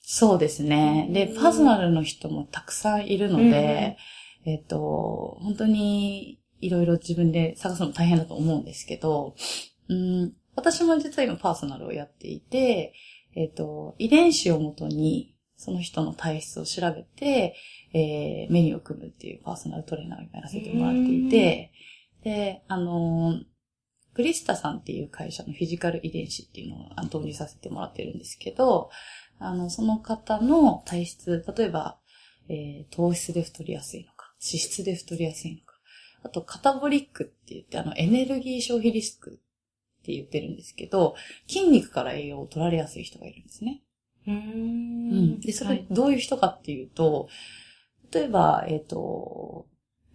[0.00, 1.08] そうですね。
[1.12, 3.96] で、パーソナルの人もたくさんいるので、
[4.44, 9.36] えっ、と、本当にいろいろ自分で探すの大変だと思うんですけど、
[9.88, 12.92] うん、私も実は今パーソナルをやっていて、
[13.36, 17.54] えっ、と、遺伝子をもとにその人の体質を調べて、
[17.92, 21.70] えー、メニューを組むっていうパーソナルトレーナーをやらせてもらっていて、
[22.24, 23.49] で、あのー、
[24.14, 28.90] グリスタさんっていう会社のフィジカル遺伝子っていうのを導入させてもらってるんですけど、
[29.38, 31.98] あの、その方の体質、例えば、
[32.48, 35.74] えー、糖質で太りやすいのか、脂質で太りやすいのか。
[36.22, 41.14] あと、カタボリックって言って、あの、エネルギー消費リスクって言ってるんですけど、
[41.46, 43.82] 筋肉から栄養を取られやすい人がいるんですね。
[44.26, 45.40] うん。
[45.40, 47.28] で、それ、どういう人かっていうと、
[48.12, 49.66] 例えば、えっ、ー、と、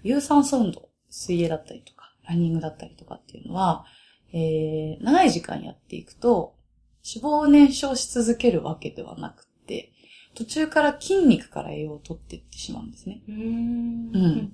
[0.03, 1.94] 有酸素運動、水泳だったりとか、
[2.27, 3.85] ランニングだったりとかっていうのは、
[4.33, 6.55] えー、長い時間やっていくと、
[7.05, 9.91] 脂肪を燃焼し続けるわけではなくて、
[10.33, 13.21] 途中から筋肉から栄養を取っていってしまうんですね。
[13.27, 14.51] うん。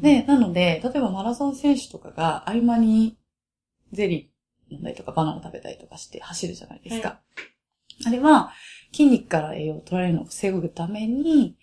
[0.00, 3.18] で、なので、例えばマラソン選手とかが合間に
[3.92, 7.08] ゼリー飲んだりとかバナナ食べたりとかして走るじゃないですか。
[7.08, 7.14] は
[8.04, 8.52] い、あれは
[8.92, 11.56] 筋肉から栄養を取られるのを防ぐために、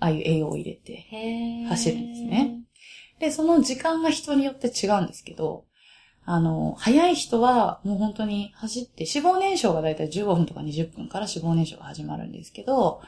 [0.00, 1.06] ああいう栄養を入れて
[1.68, 2.63] 走るんですね。
[3.24, 5.64] で、その時間が人によって違うんですけど、
[6.26, 13.00] あの、早い人はもう本当に走って、脂肪燃焼がだいたい15分とか20分から脂肪燃焼が始まるんですけど、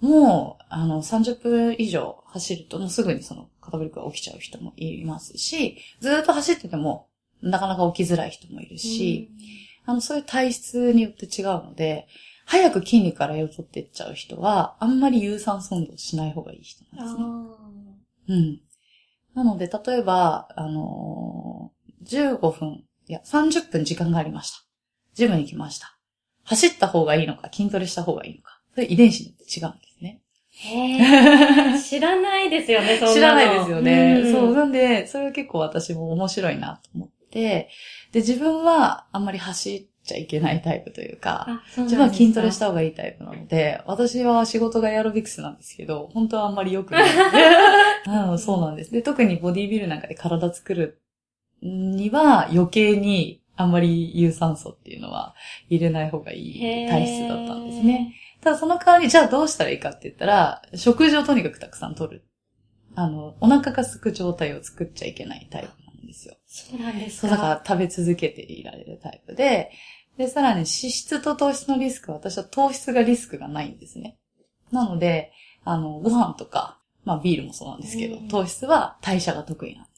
[0.00, 7.08] もう、あの、30分以上走るともうすぐにその肩ブリックが起きちゃう人もいますし、ずっと走ってても
[7.42, 9.30] なかなか起きづらい人もいるし、
[9.84, 12.08] あの、そういう体質によって違うので、
[12.46, 17.24] 早く筋肉から栄養を取っていっちゃう人は、あんまり有酸素運動しない方がいい人なんですね。
[18.28, 18.60] うん。
[19.34, 24.58] なので、例えば、あのー、15分、いや、30分時間がありました。
[25.14, 25.98] ジムに来ました。
[26.44, 28.60] 走った方がいいのか、筋トレした方がいいのか。
[28.74, 30.20] それ遺伝子によって違うんですね。
[30.54, 34.20] へ 知らないですよね、そんな知らないですよね。
[34.24, 34.54] うん、そう。
[34.54, 37.70] なんで、それは結構私も面白いなと思って、
[38.12, 47.04] で、自分はあんまり走ちゃいけないタイプというか、自分は筋トレした方がいいタイプなので、私は仕事がエアロビクスなんですけど、本当はあんまり良くない。
[48.30, 48.92] うん、そうなんです。
[48.92, 51.00] で、特にボディビルなんかで体作る
[51.62, 55.34] には余計にあんまり有酸素っていうのは
[55.68, 58.14] 入れない方がいい体質だったんですね。
[58.40, 62.24] ただその代わり、じゃあどうしたらいいかって言ったら、食事をとにかくたくさん取る。
[62.94, 65.81] あの、お腹が空く状態を作っちゃいけないタイプ
[66.12, 66.36] ですよ。
[66.46, 67.28] そうなんですか？
[67.28, 69.70] だから食べ続けていられるタイプで、
[70.16, 74.18] で、さらに脂質と糖質のリスクは私は糖質がリスクがないんですね。
[74.70, 75.32] なので、
[75.64, 79.90] あの、ご飯とか、まあビールもそうなんですけど、うん糖質は代謝が得意なんで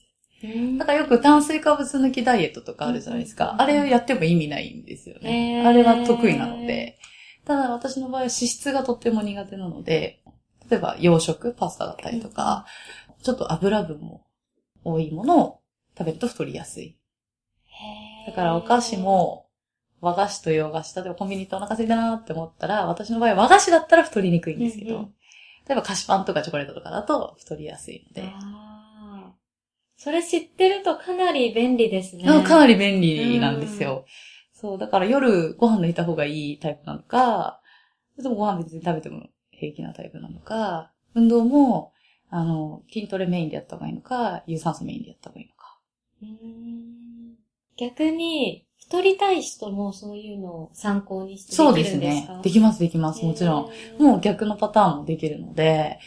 [0.43, 0.57] す。
[0.57, 3.53] うんだからよく炭水化物抜きダイエットとかあるじゃないですか。
[3.53, 5.63] うんあれをやっても意味ないんですよね。
[5.67, 6.99] あれは得意なので。
[7.45, 10.23] ただ私の場合は脂質がとっても苦手なので、
[10.71, 12.65] 例えば洋食、パスタだったりとか、
[13.23, 14.25] ちょっと油分も
[14.83, 15.61] 多いものを
[15.97, 16.97] 食べると太りやすい。
[18.27, 19.49] だからお菓子、も
[20.01, 25.15] 和菓子と洋菓子、例えばコンビニ行ってお腹空いたなって思ったら、私の場合和菓子だったら太りにくいんですけど、うんうん
[25.67, 28.23] 例えば菓子パンとかチョコレートとかだと太りやすいので、
[29.97, 32.25] それ知ってるとかなり便利ですね。
[32.43, 34.05] かなり便利なんですよ。
[34.53, 37.61] そう、だから夜ご飯抜いた方がいいタイプなのか、
[38.13, 41.93] それともご飯別に食べても平気なタイプなのか、運動も、
[42.29, 45.54] あの、筋トレメインでやった方がいいのか、有酸素メインでやった方がいいのか。
[47.77, 51.99] 逆に、太りたい人もそういうのを参考にしてできるそうんですか？
[51.99, 52.41] ですね。
[52.43, 54.03] できます、できます、もちろん。
[54.03, 55.99] んもう逆のパターンもできるので、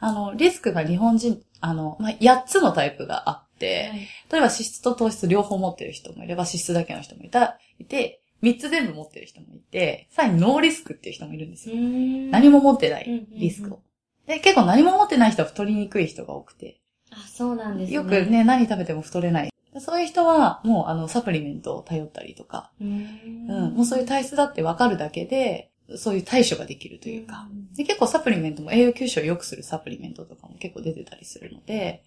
[0.00, 3.98] あの、リスクが日本人、あの、まあ、8つのタイプがあって、はい
[4.32, 11.76] 例えば脂質と糖質両方持ってる人もいれば、脂質だけの人もいた、いて、3つ全部持ってる人もいて、さらにノーリスクっていう人もいるんですよ。
[11.76, 13.80] 何何も持ってないリスクを。
[14.26, 16.80] で、結構何も持ってない人は太りにくい人が多くて、
[17.12, 17.94] あ、そうなんですね。
[17.94, 19.50] よくね、何食べても太れない。
[19.80, 23.48] そういう人は、もうあの、サプリメントを頼ったりとか、うーん。
[23.48, 32.02] うん、もうそういう体質だってわかるだけで、そういう対処ができるというか、で結構サプリメントも栄養吸収を良くするサプリメントとかも結構出てたりするので、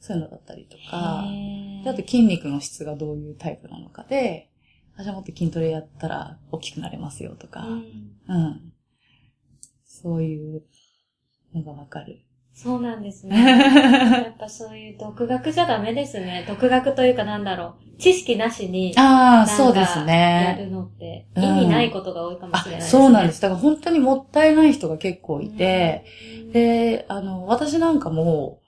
[0.00, 1.24] そういうのだったりとか、
[1.84, 4.48] であと筋肉の質がどういうタイプなのかで、
[4.96, 8.12] あ、じゃあもっと筋トレやったら大きくなれますよとか、うん。
[8.28, 8.72] うん。
[9.84, 10.62] そういう
[11.54, 12.20] のがわかる。
[12.60, 13.36] そうなんですね。
[14.20, 16.44] やっぱそういう独学じゃダメですね。
[16.48, 18.00] 独学というかなんだろう。
[18.00, 20.56] 知識なしに、ああ、そうですやね。
[20.58, 23.00] るのってうん意味ないことが多いかもしれないあ、ですね。
[23.00, 23.40] そうなんです。
[23.40, 26.04] だから本当にもったいない人が結構いて、
[26.46, 28.58] うん、で、あの、私なんかも、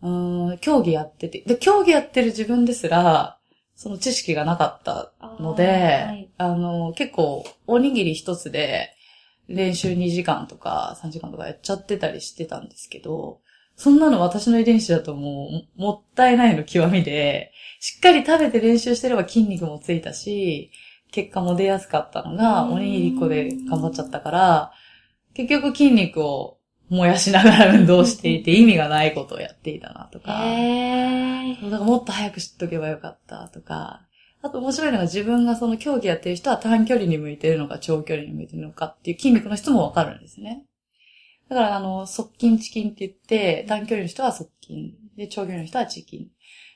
[0.00, 3.38] うーん、競技やってて、で、競技やってる自分ですら、
[3.74, 8.93] その知識がなかったので、あーはいあの、結構、おにぎり一つで、
[9.48, 13.40] 練習2時間とか3時間とかやっちゃってたりしてたんですけど、
[13.76, 20.70] そんなの私の遺伝子だともう、もったいないの極みで、しっかり食べて練習してれば筋肉もついたし、
[21.10, 22.72] 結果も出やすかったのが、うん。
[22.74, 24.72] おにぎり1個で頑張っちゃったから、
[25.34, 34.06] 結局筋肉を燃やしながら運動していて意味がないことをやっていたなとか、だからもっと早く知っとけばよかったとか、
[34.44, 40.66] あと面白いのが自分がその競技やってる人は短距離に向いてるのか長距離に向いてるのかっていう筋肉の質もわかるんですね。
[41.48, 44.98] だからあの、側筋チキンって言って、短距離の人は側筋。
[45.16, 46.28] で、長距離の人はチキン。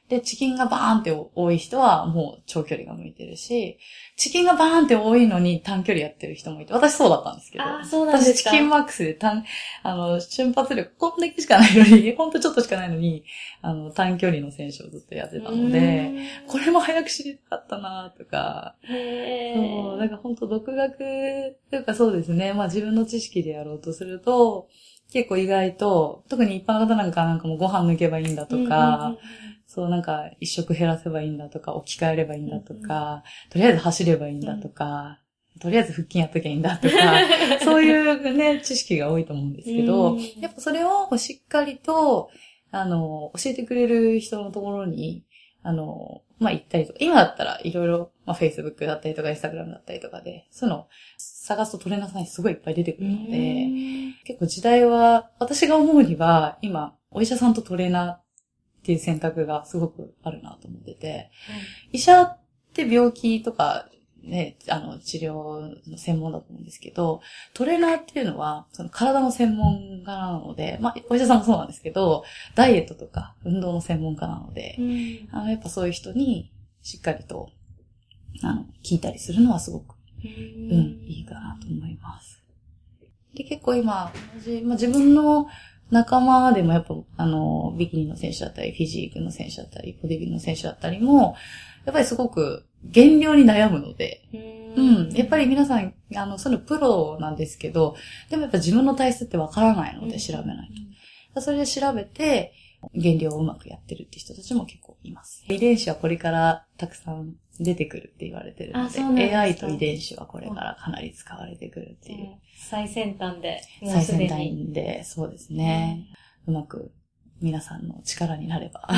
[0.09, 3.79] で、チキンがバーンって多い人はもう長距離が向いてるし、
[4.17, 7.65] チキンがバーンって多いのに短距離やってる人もいて、私そうだったんですけど。
[7.65, 8.51] あーそうなんですか。
[8.51, 9.45] 私チキンマックスで短、
[9.83, 13.25] あの、瞬発力こんだけしかないのに、 ほんとちょっとしかないのに、
[13.61, 16.13] あの、短距離の選手をずっとやってたので、
[16.47, 18.77] これも早く知りたかったなとか、
[19.55, 20.99] そう、なんか本当独学
[21.71, 22.55] というかそうですね。
[22.55, 24.69] まあ自分の知識でやろうとすると、
[25.13, 29.17] 結構意外と、特に一般の方なんかなんかもうご飯抜けばいいんだとか、
[29.79, 35.21] そうなんか一食減らせばいいんだとか、置き換えればいいんだとか、とりあえず走ればいいんだとか、
[35.61, 36.95] とりあえず腹筋やっときゃいいんだとか、
[37.63, 40.21] そういうね、知識が多いと思うんですけど、うん。
[40.41, 42.29] やっぱそれをしっかりと、
[42.73, 45.25] あの、教えてくれる人のところに、
[45.63, 50.87] あの、まあ、行ったりとか、今だったらいろいろ、まあ、Facebook だったりとか、Instagram だったりとかで、そういうのを
[51.19, 54.15] 探すとトレーナーさんにすごいいっぱい出てくるので、うん。
[54.25, 58.28] 結構時代は、私が思うには、今、お医者さんとトレーナー
[58.89, 61.31] っていう選択がすごくあるなと思ってて、
[61.93, 62.39] 医者っ
[62.73, 63.87] て病気とか、
[64.23, 67.21] ね、あの、治療の専門だと思うんですけど、
[67.53, 72.25] トレーナーっていうのは、その体の専門家なので、まあ、お医者さんもそうなんですけど、
[72.55, 75.29] ダイエットとか運動の専門家なのでう、ん。
[75.33, 77.51] あの、やっぱそういう人にしっかりと、
[78.43, 82.43] あの、聞いたりするのはすごく、ううんん、いいかなと思います。
[83.35, 85.47] で、結構今、同じまあ、自分の
[85.91, 91.35] 仲間でもやっぱ、あの、ビキニの選手だったり、フィジークの選手だったり、ボディビルの選手だったりも、
[91.85, 94.23] やっぱりすごく減量に悩むので、
[94.77, 95.11] うん。
[95.11, 97.97] やっぱり皆さん、あの、そのプロなんですけど、
[98.31, 100.71] でもやっぱ自分の体質ってわからないので調べない
[101.35, 101.41] と。
[101.41, 102.53] それで調べて、
[102.95, 105.45] 減量をうまくやってるって人たちも結構います。
[105.49, 112.37] 遺伝子はこれからたくさん出てくるって言われてるのでで、AI と遺伝子はこれからかなり使われてくるっていう。
[112.57, 114.29] 最先端で、最先に。
[114.29, 116.07] 端で、そうですね。
[116.47, 116.93] うまく
[117.41, 118.89] 皆さんの力になれば。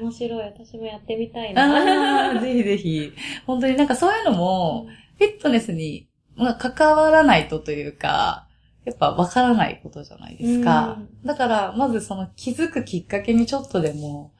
[0.00, 0.44] 面白い。
[0.44, 2.40] 私もやってみたいな。
[2.40, 3.12] ぜひぜひ。
[3.46, 4.86] 本当になんかそういうのも、
[5.18, 8.48] フィットネスに、まあ、関わらないとというか、
[8.84, 11.26] やっぱわからないことじゃないですかうん。
[11.26, 14.32] だから、まずその気づくきっかけにちょっとでも、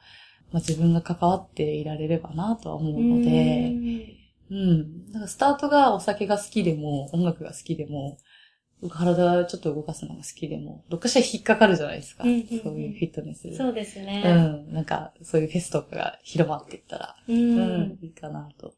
[0.53, 3.73] まあ、自分が関わっていられればなとは思うので、
[4.51, 5.07] うん。
[5.07, 8.17] だからスタートがお酒が好きでも、音楽が好きでも、
[8.89, 12.23] 体ちょっと動かすのが好きでも、どっかしら引っかかるじゃないですか。
[12.23, 13.55] うんうんうんそういうフィットネス。
[13.55, 14.21] そうですうね。
[14.21, 14.73] ん。
[14.73, 17.99] なんか、そういうフェスとかが広まっていったら、ううん、ん。
[18.01, 18.73] いいかなと。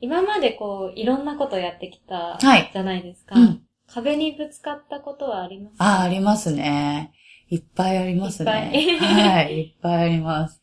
[0.00, 2.70] 今までこう、いろんなことやってきたはい。
[2.70, 3.38] じゃないですか。
[3.38, 3.62] うん。
[3.86, 7.12] 壁にぶつかったことはありますああ、ありますね。
[7.48, 8.72] いっぱいありますね。
[8.74, 10.60] いっぱいはい、いっぱいあります。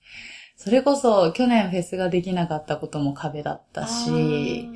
[0.63, 4.69] それこそ、去年フェスができなかったことも壁だったし、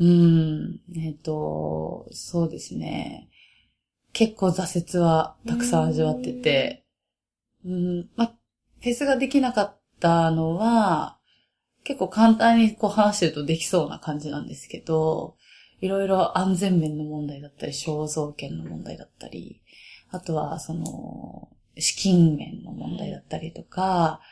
[0.00, 3.28] うん、えっ、と、そうですね。
[4.14, 6.86] 結構挫折はたくさん味わってて、
[7.66, 11.18] うん、ま、フェスができなかったのは、
[11.84, 15.36] 結構簡単にこう話してるとできそうな感じなんですけど、
[15.82, 19.60] いろいろ安全面の問題だったり、肖像権の問題だったり、
[20.10, 24.22] あとはその、資金面の問題だったりとか、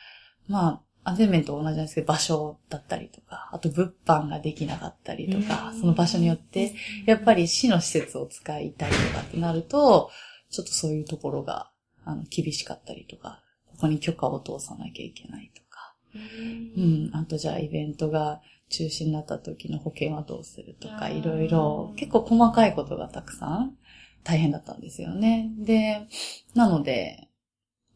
[0.47, 6.73] まあ、安全面と同じなんですけど、場所だったりとか、あと物販ができなかったりとか、その場所によって、
[7.05, 10.09] やっぱり市の施設を使いたいとかってなると、
[10.49, 11.69] ちょっとそういうところが、
[12.05, 17.11] あの、厳しかったりとか、ここに許可を通さなきゃいけないとか、ううん。
[17.11, 23.77] ん、あとじゃあイベントが中止になった時の保険はどうするとか、いろいろ、結構細かいことがたくさん
[24.23, 25.51] 大変だったんですよね。
[25.59, 26.07] で、
[26.55, 27.29] なので、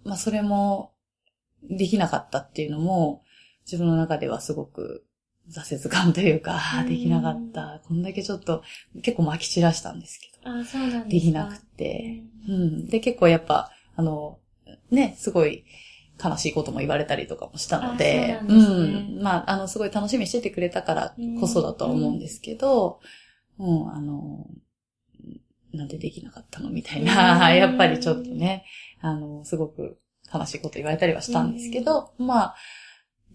[0.04, 0.94] まあそれも
[1.64, 3.24] できなかったっていうのも、
[3.66, 5.06] 自分の中ではすごく
[5.50, 7.82] 挫折感というか、あーできなかった。
[7.88, 8.64] こんだけちょっと
[9.02, 11.10] 結構撒き散らしたんですけど、あ、そうなんですか。
[11.10, 12.88] できなくて、うん。
[12.88, 14.40] で、結構やっぱ、あの、
[14.92, 15.66] ね、すごい
[16.24, 19.22] 悲しいことも言われたりとかもしたので、うですねん。
[19.22, 23.00] まあ、あの、すごい楽しみにしててくれたからこそだとは思うんですけど、
[23.58, 24.48] うん、あの、
[25.74, 28.66] なんでできなかったのみたいな、うん やっぱりちょっとね、
[29.02, 30.00] あの、すごく
[30.34, 32.56] 悲しいこと言われたりはしたんですけど、まあ、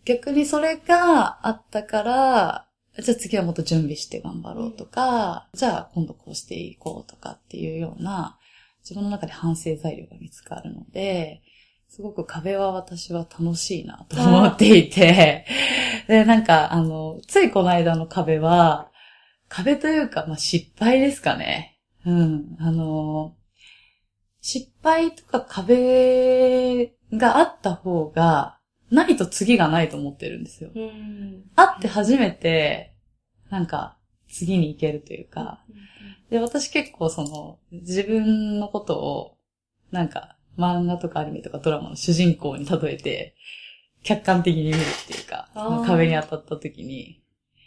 [0.05, 2.69] 逆にそれがあったから、
[3.03, 8.39] じゃあ次はもっと準備して頑張ろうとか、じゃあ今度こうしていこうとかっていうような、
[8.83, 11.43] 自分の中で反省材料が見つかるので、
[11.89, 15.47] すごく壁は私は楽しいなと思っていて、
[16.09, 18.91] で、なんか、あの、ついこの間の壁は、
[19.49, 21.79] 壁というか、まあ、失敗ですかね。
[22.05, 22.57] うん。
[22.59, 23.37] あの、
[24.47, 28.59] 失敗とか壁があった方が、
[28.91, 30.71] ないと次がないと思ってるんですよ。
[30.75, 31.45] うん。
[31.57, 32.95] あって初めて、
[33.49, 33.97] なんか、
[34.29, 35.65] 次に行けるというか、
[36.29, 39.39] で、私結構その、自分のことを、
[39.91, 43.35] なんか、漫画とかアニメとかドラマの主人公に例えて、
[44.03, 47.23] 客観的に見るっていうか、その壁に当たった時に。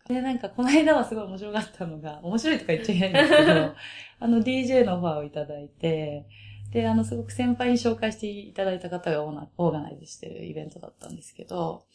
[0.07, 3.73] で、なんかこの間はすごい面白かったのが、面白いとか言っちゃいないんですけど、
[4.21, 6.27] あの DJ のオファーをいただいて、
[6.71, 11.85] で、あの、すごく先輩に紹介していただいた方がオーナオーガナイズしてるイベントだったんですけど、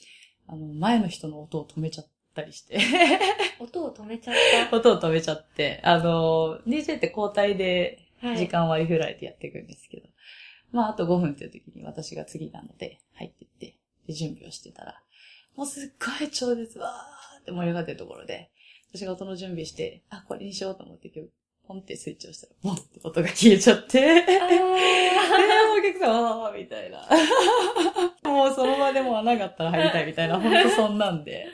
[0.47, 2.79] あの、前の人の音を止めちゃったりして、
[3.61, 4.35] 音を止めちゃっ
[4.73, 8.29] 音を止めちゃって、あの、DJ って交代でた。
[8.29, 8.39] はい。
[8.39, 10.09] 時間割り振られてやっていくんですけど、
[10.71, 15.03] まあ、あと5分っていう時に私が次なので入ってって、で、準備をしてたら、
[15.57, 18.51] もうすっごい超絶わーって盛り上がってるところで、
[18.95, 21.31] 私が音の準備して、あ、これにしようと思って今日、
[21.67, 27.09] ポンってスイッチをしたら、ボンって音が消えちゃって、 えー、あお客さん、あーみたいな。
[28.31, 31.47] もうその場でも穴があったら入りたいみたいな、 ほんとそんなんで。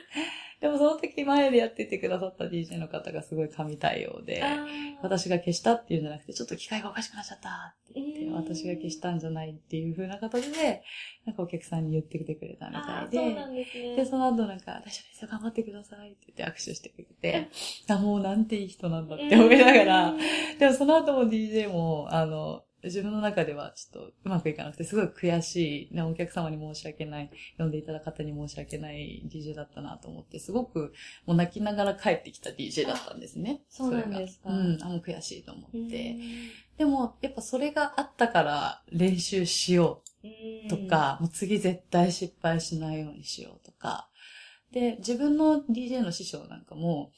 [0.61, 4.79] でもその時前でやっててくださった DJ の方がすごい神対応で、ー。
[5.01, 10.83] 私が消したっていうんじゃなくて、ちょっと機械がおかしくなっちゃったって言って、うん私が消したんじゃないっていう風な形で、
[11.25, 13.95] なんかお客さんに言ってきてくれたみたいで、そうなんですね。
[13.95, 17.47] で、その後なんか、大丈夫ですよ、頑張ってくださいって言って握手してくれて、
[17.87, 20.13] あ、もうなんていい人なんだって思いながら、
[20.59, 30.93] でもその後も DJ も、あの、自分の中ではちょっとうまくいかなくて、すごい悔しい、ね、お客様に申し訳ない、呼んでいただく方に申し訳ない DJ だったなと思って、すごく
[31.25, 33.61] もう泣きながら帰ってきた DJ だったんですね。
[33.69, 36.15] そうなんですかうん、あ、もう悔しいと思うんって。
[36.77, 44.09] でも、やっぱそれがあったから練習しようとか、もう次絶対失敗しないようにしようとか。
[44.71, 47.11] で、自分の DJ の師匠なんかも、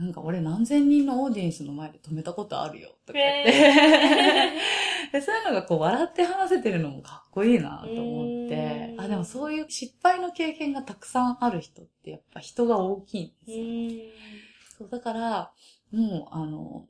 [0.00, 3.52] なんか俺何千人のオーディエンスの前で止めたことあるよとか言って、
[5.12, 13.64] でそういうのがこう笑って話せてるのもかっこいいなと思ってう、んあ、でもそういう失敗の経験がたくさんある人ってやっぱ人が大きいんですよ。
[13.64, 14.40] うん
[14.80, 15.52] そう、だから、
[15.92, 16.86] もう、あの、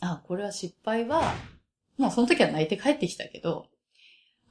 [0.00, 1.22] あ、これは失敗は、
[1.96, 3.66] もうその時は泣いて帰ってきたけど、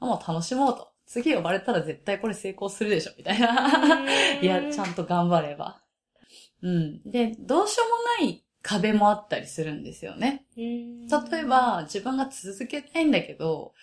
[0.00, 0.90] あもう楽しもうと。
[1.04, 4.06] 次呼ばれたら絶対これ成功するでしょ、みたいな。
[4.40, 5.82] いや、ちゃんと頑張れば。
[6.62, 7.02] うん。
[7.10, 10.44] で、どうしようもない壁もあったりするんですよね。
[10.56, 13.74] 例例え、ば、自分が続けたいんだけど、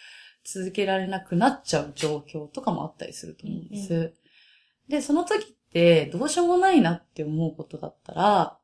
[0.44, 3.94] 続けられなくなっちゃう状況とかもあったりすると思うんです。
[3.94, 4.14] うん
[4.88, 8.58] で、その時って、どうしようもないなって思うことだったら、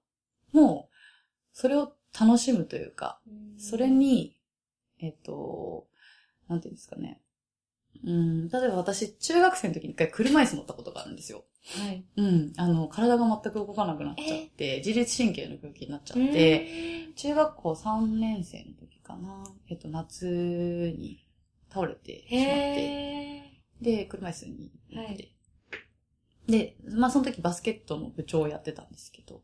[0.52, 0.96] もう、
[1.52, 3.20] それを楽しむというか、
[3.58, 4.38] それ、に、
[5.00, 5.88] えっと、
[6.48, 7.22] なんていうんですかね。
[8.06, 11.44] うん、例えば私、中学生の時に一回車椅子乗ったことがあるんですよ。
[11.66, 12.06] はい。
[12.18, 16.68] うん、あの、体が全く動かなくなっちゃって、自律神経の病気になっちゃって、
[17.16, 19.44] 中学校3年生の時かな。
[19.70, 20.26] えっと、夏
[20.98, 21.26] に
[21.72, 25.30] 倒れてしまって、へで、車椅子に乗って、はい
[26.48, 29.42] で、まあその時バスケットの部長をやってたんですけど、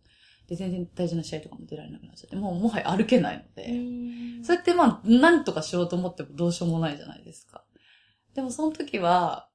[0.47, 4.43] で、全然大事な試合とかも出られなくなっちゃって、もうもはや歩けないので、ー。
[4.43, 7.63] それってまあ、何とかしようと思ってもどうしようもないじゃないですか。
[8.33, 9.48] でもその時は、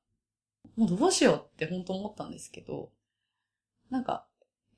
[0.76, 2.90] もうどうしようって本当思ったんですけど、
[3.90, 4.26] なんか、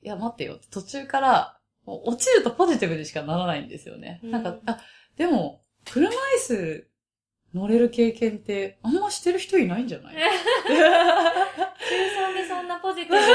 [0.02, 4.20] いや待ってよって途中から、もう落ちるとポジティブにしかならないんですよね。
[4.22, 4.78] うんなんか、あ、
[5.16, 6.88] でも、車椅子
[7.54, 10.16] 乗れる経験ってあんましてる人いないんじゃない？
[10.16, 10.24] 中3
[12.34, 13.28] でそんなポジティブに考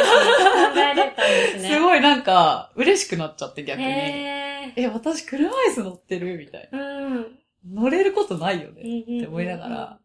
[0.79, 1.69] えれたんですね。
[1.69, 3.85] すごいなんか、嬉しくなっちゃって逆に。
[3.85, 6.37] へえ、私車椅子乗ってる？
[6.37, 6.77] みたいな。
[6.77, 6.81] ー。
[6.81, 7.39] うん。
[7.73, 8.81] 乗れることないよね。
[8.81, 9.99] っって思いながら、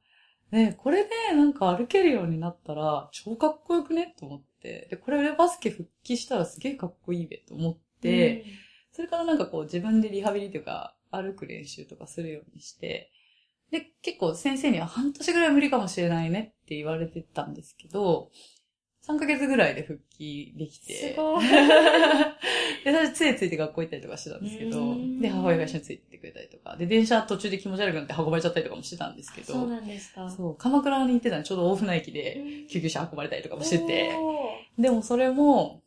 [0.52, 4.14] ね、これでなんか歩けるようになったら超かっこよくね？
[4.18, 8.44] と思って、で、これでバスケ復帰したらすげえかっこいいべと思って、
[8.92, 13.10] それからなんかこう自分でリハビリというか歩く練習とかするようにして、
[13.70, 18.30] で、結構先生には半年ぐらい無理かもしれないねって言われてたんですけど、
[19.08, 20.94] 3ヶ月ぐらいで復帰できて。
[20.94, 21.46] すごい
[22.84, 30.28] で、私杖ついて学校行ったりとかしてたんですけどで、母親が一緒についてくれたりとか、で、電車途中で気持ち悪くなって運ばれちゃったりとかもしてたんですけど、そうなんですか。
[30.30, 35.82] そう、鎌倉に行ってたのちょうど大船駅でうん救急車運ばれたりとかもしてて、おでもそれも、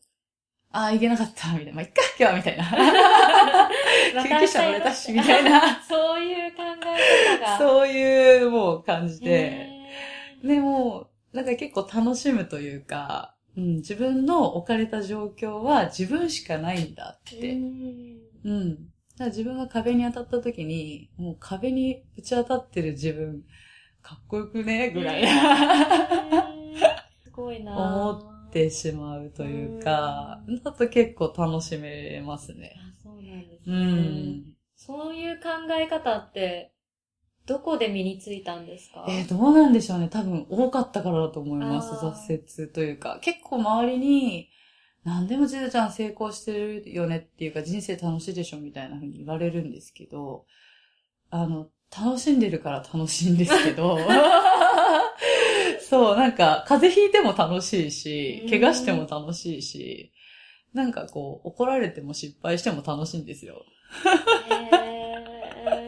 [0.71, 1.73] ああ、行けなかった、みたいな。
[1.73, 2.63] まあ、いっか、今日は、みたいな。
[4.21, 5.81] ー救急車乗れたし、みたいな。
[5.81, 7.57] そういう考え方が。
[7.57, 9.31] そういう、もう感じで。
[9.31, 9.69] へ
[10.43, 17.53] でも、なんか結構楽しむというか、うん、自分の置かれた状況は自分しかないんだっーて。
[17.53, 18.75] うんうん。
[18.75, 18.85] だか
[19.19, 23.43] ら自分が壁に当たった時に、もう壁にぶち当たってる自分、
[24.01, 24.91] かっこよくね？
[24.91, 25.27] ぐらい
[27.23, 28.13] すごいな思
[28.47, 32.75] ってしまうというか、だと結構楽しめますね。
[32.77, 33.77] あそうなんですうね。
[33.77, 34.53] ん。
[34.75, 36.71] そういう考え方って、
[37.49, 39.05] どこで身についたんですか？
[39.09, 40.07] えーどうなんでしょうね。
[40.09, 41.89] 多分多かったからだと思います。
[41.93, 43.19] 挫折というか。
[43.21, 44.49] 結構周りに、
[45.03, 50.45] 何でもじずちゃん成功してるよねっていうか、人生楽しいでしょみたいな風に言われるんですけど、
[51.31, 53.97] あの、楽しんでるから楽しいんですけど、
[55.89, 60.11] そう、なんか、風邪ひいても楽しいし、怪我しても楽しいし、
[60.73, 63.65] なんかこう、怒られても失敗しても楽しいんですよ。
[64.49, 64.78] へー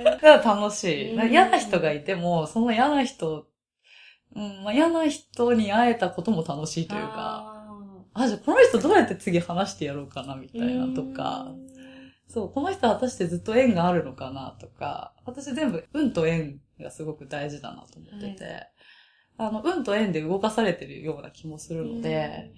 [0.04, 1.14] が楽しい。
[1.14, 1.32] うん。
[1.32, 3.48] 嫌な人がいても、その嫌な人、
[4.36, 7.54] うん、まあ、嫌な人に会えたことも楽しいというか、
[8.14, 11.54] ああ、じゃあこの人どうやって次話してやろうかな、みたいーなとか、
[12.28, 18.68] そう、この人は私ってずっと縁があるのかな、とか、私全部運と縁がすごく大事だなと思ってて、
[19.38, 22.54] あの、運と縁で動かされてるような気もするので、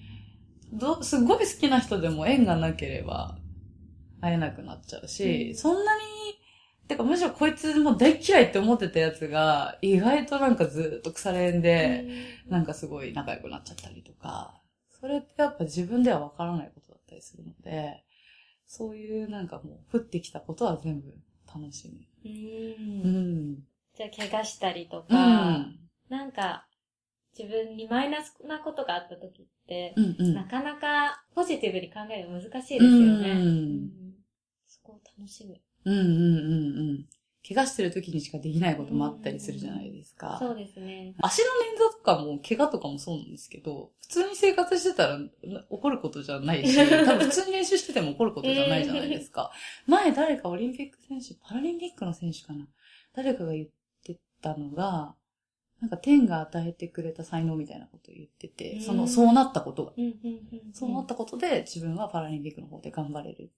[0.71, 3.37] ど、すごい好きな人でも縁がなければ
[4.21, 5.55] 会えなくなっちゃうし、うん。
[5.55, 6.01] そんなに、
[6.87, 12.05] てかむしろこいつもう大嫌いって思ってたやつが、意外となんかずっと腐れ縁で、
[12.49, 18.03] なんかすごい仲良くなっちゃったりとか、それってやっぱ自分ではわからないことだったりするので、
[18.65, 21.13] そういうなんかもう降ってきたことは全部
[21.47, 22.07] 楽しみ。
[22.25, 23.55] うんうん。
[23.95, 25.79] じゃあ、怪我したりとうか、ん。
[26.09, 26.67] なんか、
[27.37, 30.33] 自分にマイナスなことがあった時って、うんうん。
[30.33, 33.31] なかなかポジティブに考えるの難しいですよね。
[33.31, 33.89] うんうん
[34.67, 35.55] そこを楽しむ。
[35.85, 37.05] うんうんうんうん。
[37.45, 40.37] 怪我してる時にしかできないこともあったりするじゃないですか。
[40.39, 41.13] そうですね。
[41.21, 46.73] 足の捻挫とかも怪我とかもそうなんですけど、普通に生活してたらな起こることじゃないし、
[47.05, 49.51] 多分普通に練習してても起こることじゃないじゃないですか。
[49.87, 52.65] 前誰かオリンピック選手、パラリンピックの選手かな
[53.13, 53.67] 誰かが言っ
[54.03, 55.15] てたのが、
[55.81, 59.93] なんか天が与えてくれた才能みたいなことを言ってて、その、うんそうなったことが。
[60.71, 63.51] そうなったことで自分はパラリンピックの方で頑張れる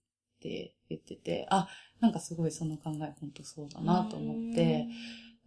[0.46, 1.68] って言ってて、あ、
[2.00, 4.86] なんかすごいその考え本当そうだなと思って、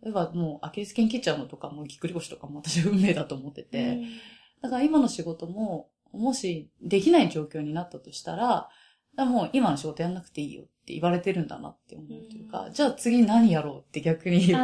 [0.01, 3.99] 例えばもうアキレス腱切っちゃうのとかもぎっくり腰とかも私運命だと思ってうん、て、
[4.61, 8.69] だから今の仕事も、もしできない状況になったとしたら、
[9.15, 12.73] らもう今の仕事やんなくていいよって言われてるんだなって思うというか、うん。
[12.73, 14.51] じゃあ次何やろうって逆に。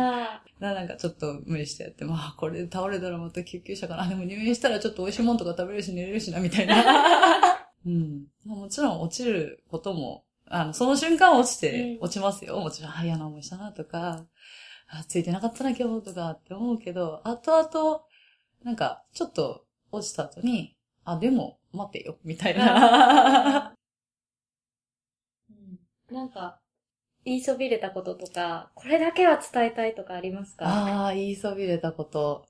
[0.58, 4.08] なんかちょっと無理してやって、まあこれで倒れたらまた救急車かな。
[4.08, 6.76] でも入院したらちょっと美味しいもんとか食べれるし寝れるしな、みたいな。
[7.86, 8.28] うん。
[8.46, 12.60] まあもちろん落ちることもあの、その瞬間は落ちて、うん落ちますよ。
[12.60, 14.26] もちろん、あ、嫌な思いしたなとか、
[14.88, 18.02] あ、ついてなかったな今日とかって思うけど、後々、
[18.64, 23.76] なんか、ちょっと落ちた後に、あ、でも、待てよ、みたいな。
[25.50, 25.80] うん
[26.16, 26.60] なんか、
[27.24, 30.68] 言いそびれたこととか、これだけは伝えたいとかありますか？
[30.68, 32.46] ああ、言いそびれたこと。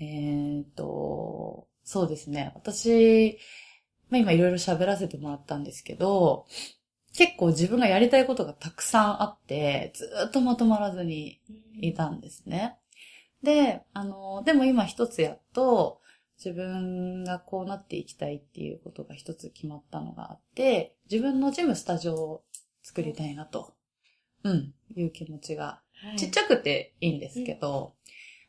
[0.00, 2.50] えーっと、そうですね。
[2.56, 3.38] 私、
[4.08, 6.46] まあ、今いろいろ喋らせてもらったんですけど、
[7.16, 11.40] 結構自分がやりたいことがたくさんあって、ずーっとまとまらずに
[11.80, 12.76] いたんですね。
[13.42, 16.00] で、あの、でも今一つやっと、
[16.36, 22.44] 自分がこうなっていきたいっていうことが一つ決まったのがあって、自分のジムスタジオを
[22.82, 23.74] 作りたいなと、
[24.42, 26.16] うん、いう気持ちがはい。
[26.16, 27.94] ちっちゃくていいんですけど、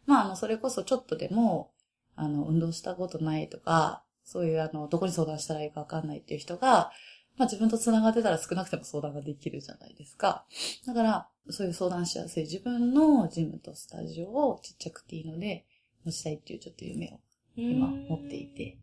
[0.05, 1.71] まあ、あの、それこそちょっとでも、
[2.15, 6.91] あの、運動したことないとか、そういうあの、どこに相談したらいいかわかんないっていう人が、
[7.37, 10.45] まあ自分と繋がってたら少なくても相談ができるじゃないですか。
[10.85, 15.65] だから、そういう相談しやすい自分のジムとスタジオをちっちゃくていいので、
[16.05, 17.19] 持ちたいっていうちょっと夢を
[17.57, 18.77] 今持っていて。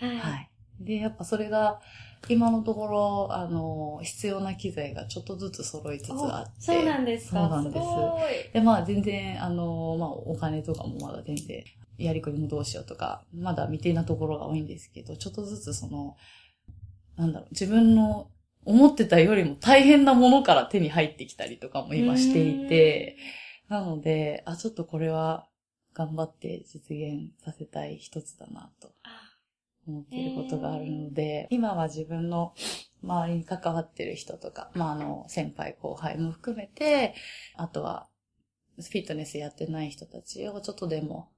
[0.00, 0.18] はい。
[0.18, 0.50] はい。
[0.80, 1.80] で、やっぱそれが、
[2.28, 6.60] 今のところ、あの、必要な機材がちょっとずつ揃いつつあって。
[6.60, 7.40] そうなんですか。
[7.40, 8.18] そうなんですご
[8.52, 11.64] で、まあ全然、あの、まあお金とかもまだ全然、
[11.96, 16.16] やりくりもどうしようとか、まだ未定なところが多いんですけど、ちょっとずつその、
[17.18, 18.30] なんだろう、自分の
[18.64, 23.16] 思ってたよりも大変なものから手に入ってきたりとかもい今していて、、
[23.68, 25.46] なので、あ、ちょっとこれは
[25.94, 29.28] 頑張って実現させたい一つだなとあ。
[29.86, 32.54] 思っていることがあるので、今は自分の
[33.02, 37.14] 周りに関わってる人とか、まあ、あの、先輩後輩も含めて、
[37.56, 38.08] あとは、
[38.76, 41.30] フィットネスやってない人たちをちょっとでも、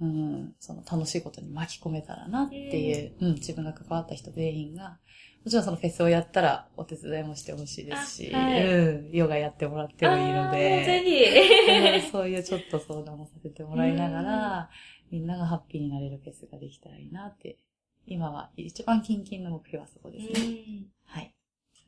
[0.00, 4.98] うん、その楽しいことに巻き込めたらなっていう、うん、自分が関わった人全員が、
[5.44, 12.10] もちろんそのフェスをやったらお手伝いもしてほしいですし、あはいうん、ヨガやってもらってもいいのあーもうぜで、ひ。
[12.10, 14.70] そういうちょっと相談もさせてもらいながら、
[15.10, 17.58] みんながハッピーになれるフェスができたらいいなって、
[18.06, 20.30] 今は一番近々の目標はそこですね。
[20.40, 21.34] うんはい。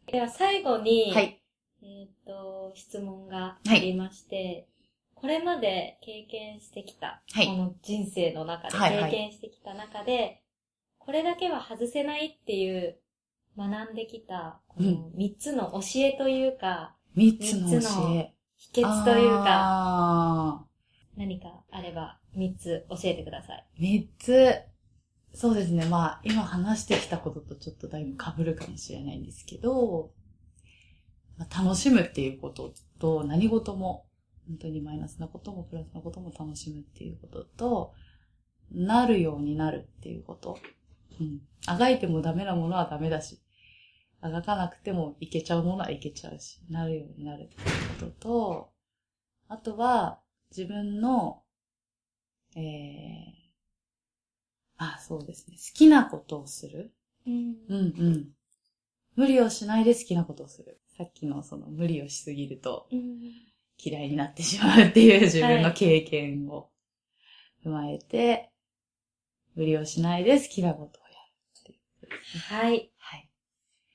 [0.06, 1.42] では最後に、はい。
[1.82, 4.68] えっ、と、質問がありまして、
[5.16, 10.42] これまで経験してきた、はいこの人生の中で、はいはい経験してきた中で、
[10.98, 12.98] これだけは外せないっていう
[13.56, 18.32] 学んできた、この3つの教えというか、三つの三つの教え。
[18.56, 20.64] 秘訣というか、あ
[21.16, 23.66] 何かあれば3つ教えてください。
[23.78, 24.54] ー三つ。
[25.32, 25.84] そうですね。
[25.86, 30.12] まあ、今話してきたこととちょっとだいぶ被るかもしれないんですけど、
[31.36, 34.05] まあ、楽しむっていうことと、何事も、
[34.48, 37.94] 本当にマイナスなこともプラスなことも楽しむっていうことと、
[38.70, 40.58] なるようになるっていうこと。
[41.20, 41.40] うん。
[41.66, 43.40] あがいてもダメなものはダメだし、
[44.20, 48.72] あがかなくてもいけちゃうものはいけちゃうし、なるようになるっていうことと、
[49.48, 50.20] あとは、
[50.56, 51.42] 自分の、
[52.56, 52.62] えー、
[54.78, 55.56] あ、そうですね。
[55.56, 56.92] 好きなことをする。
[57.26, 58.28] うんうんうん。
[59.16, 60.80] 無理をしないで好きなことをする。
[60.96, 62.88] さっきのその無理をしすぎると
[63.78, 66.70] 嫌いになってしまうっていう自分の経験を
[67.64, 68.50] 踏まえて、
[69.54, 72.58] 無理をしないで好きなことをやるっていうことですね。
[72.60, 72.90] はい。
[72.98, 73.28] はい。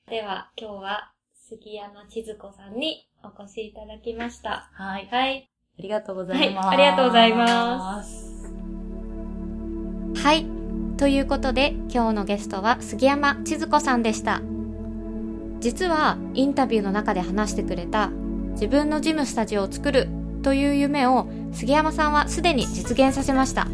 [0.08, 4.70] では、今日は杉山千鶴子さんにお越しいただきました。
[4.74, 5.08] はい。
[5.10, 5.50] はい。
[5.78, 6.66] ありがとうございます。
[6.66, 8.52] はいありがとうございます。
[10.16, 10.46] はい。
[10.96, 14.40] ということで、今日のゲストは杉山千鶴子さんでした。
[15.60, 18.10] 実は、インタビューの中で話してくれた、
[18.52, 20.08] 自分のジムスタジオを作る
[20.42, 23.66] という夢を杉山さんはすでに実現させました。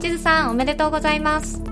[0.00, 1.62] 千鶴さん、おめでとうございます。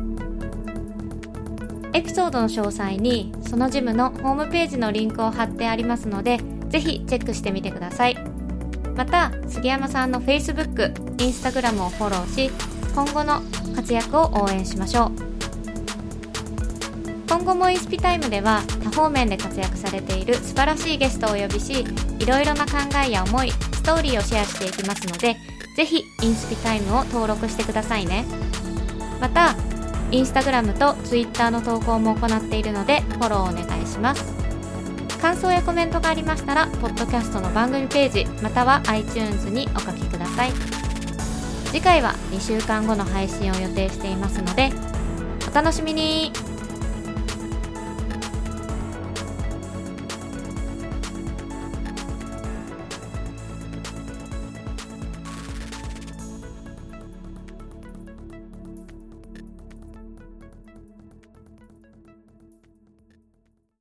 [1.93, 6.39] エピソードの詳細に、そのジムのホームページのリンクを貼ってありますので、
[6.69, 8.17] ぜひチェックしてみてください。
[8.97, 12.51] また、杉山さんの Facebook、Instagram をフォローし、
[12.95, 13.41] 今後の
[13.75, 15.30] 活躍を応援しましょう
[17.31, 21.85] 今後もインスピタイムでは多方面で活躍されている素晴らしいゲストをお呼びし
[22.19, 22.73] いろいろな考
[23.07, 25.37] えや思いストーリーをシェアしていきますので
[25.77, 28.25] ぜひインスピタイムを登録してくださいね。
[29.21, 29.55] また
[30.11, 34.25] インスタグラムとツイッターの投稿も行っているのでフォローお願いします。
[35.23, 40.53] 感想やコメントがありましたらポッドキャストの番組ページまたは iTunes にお書きください。
[41.67, 44.73] 次回は2週間後の配信を予定していますので
[45.49, 46.50] お楽しみに。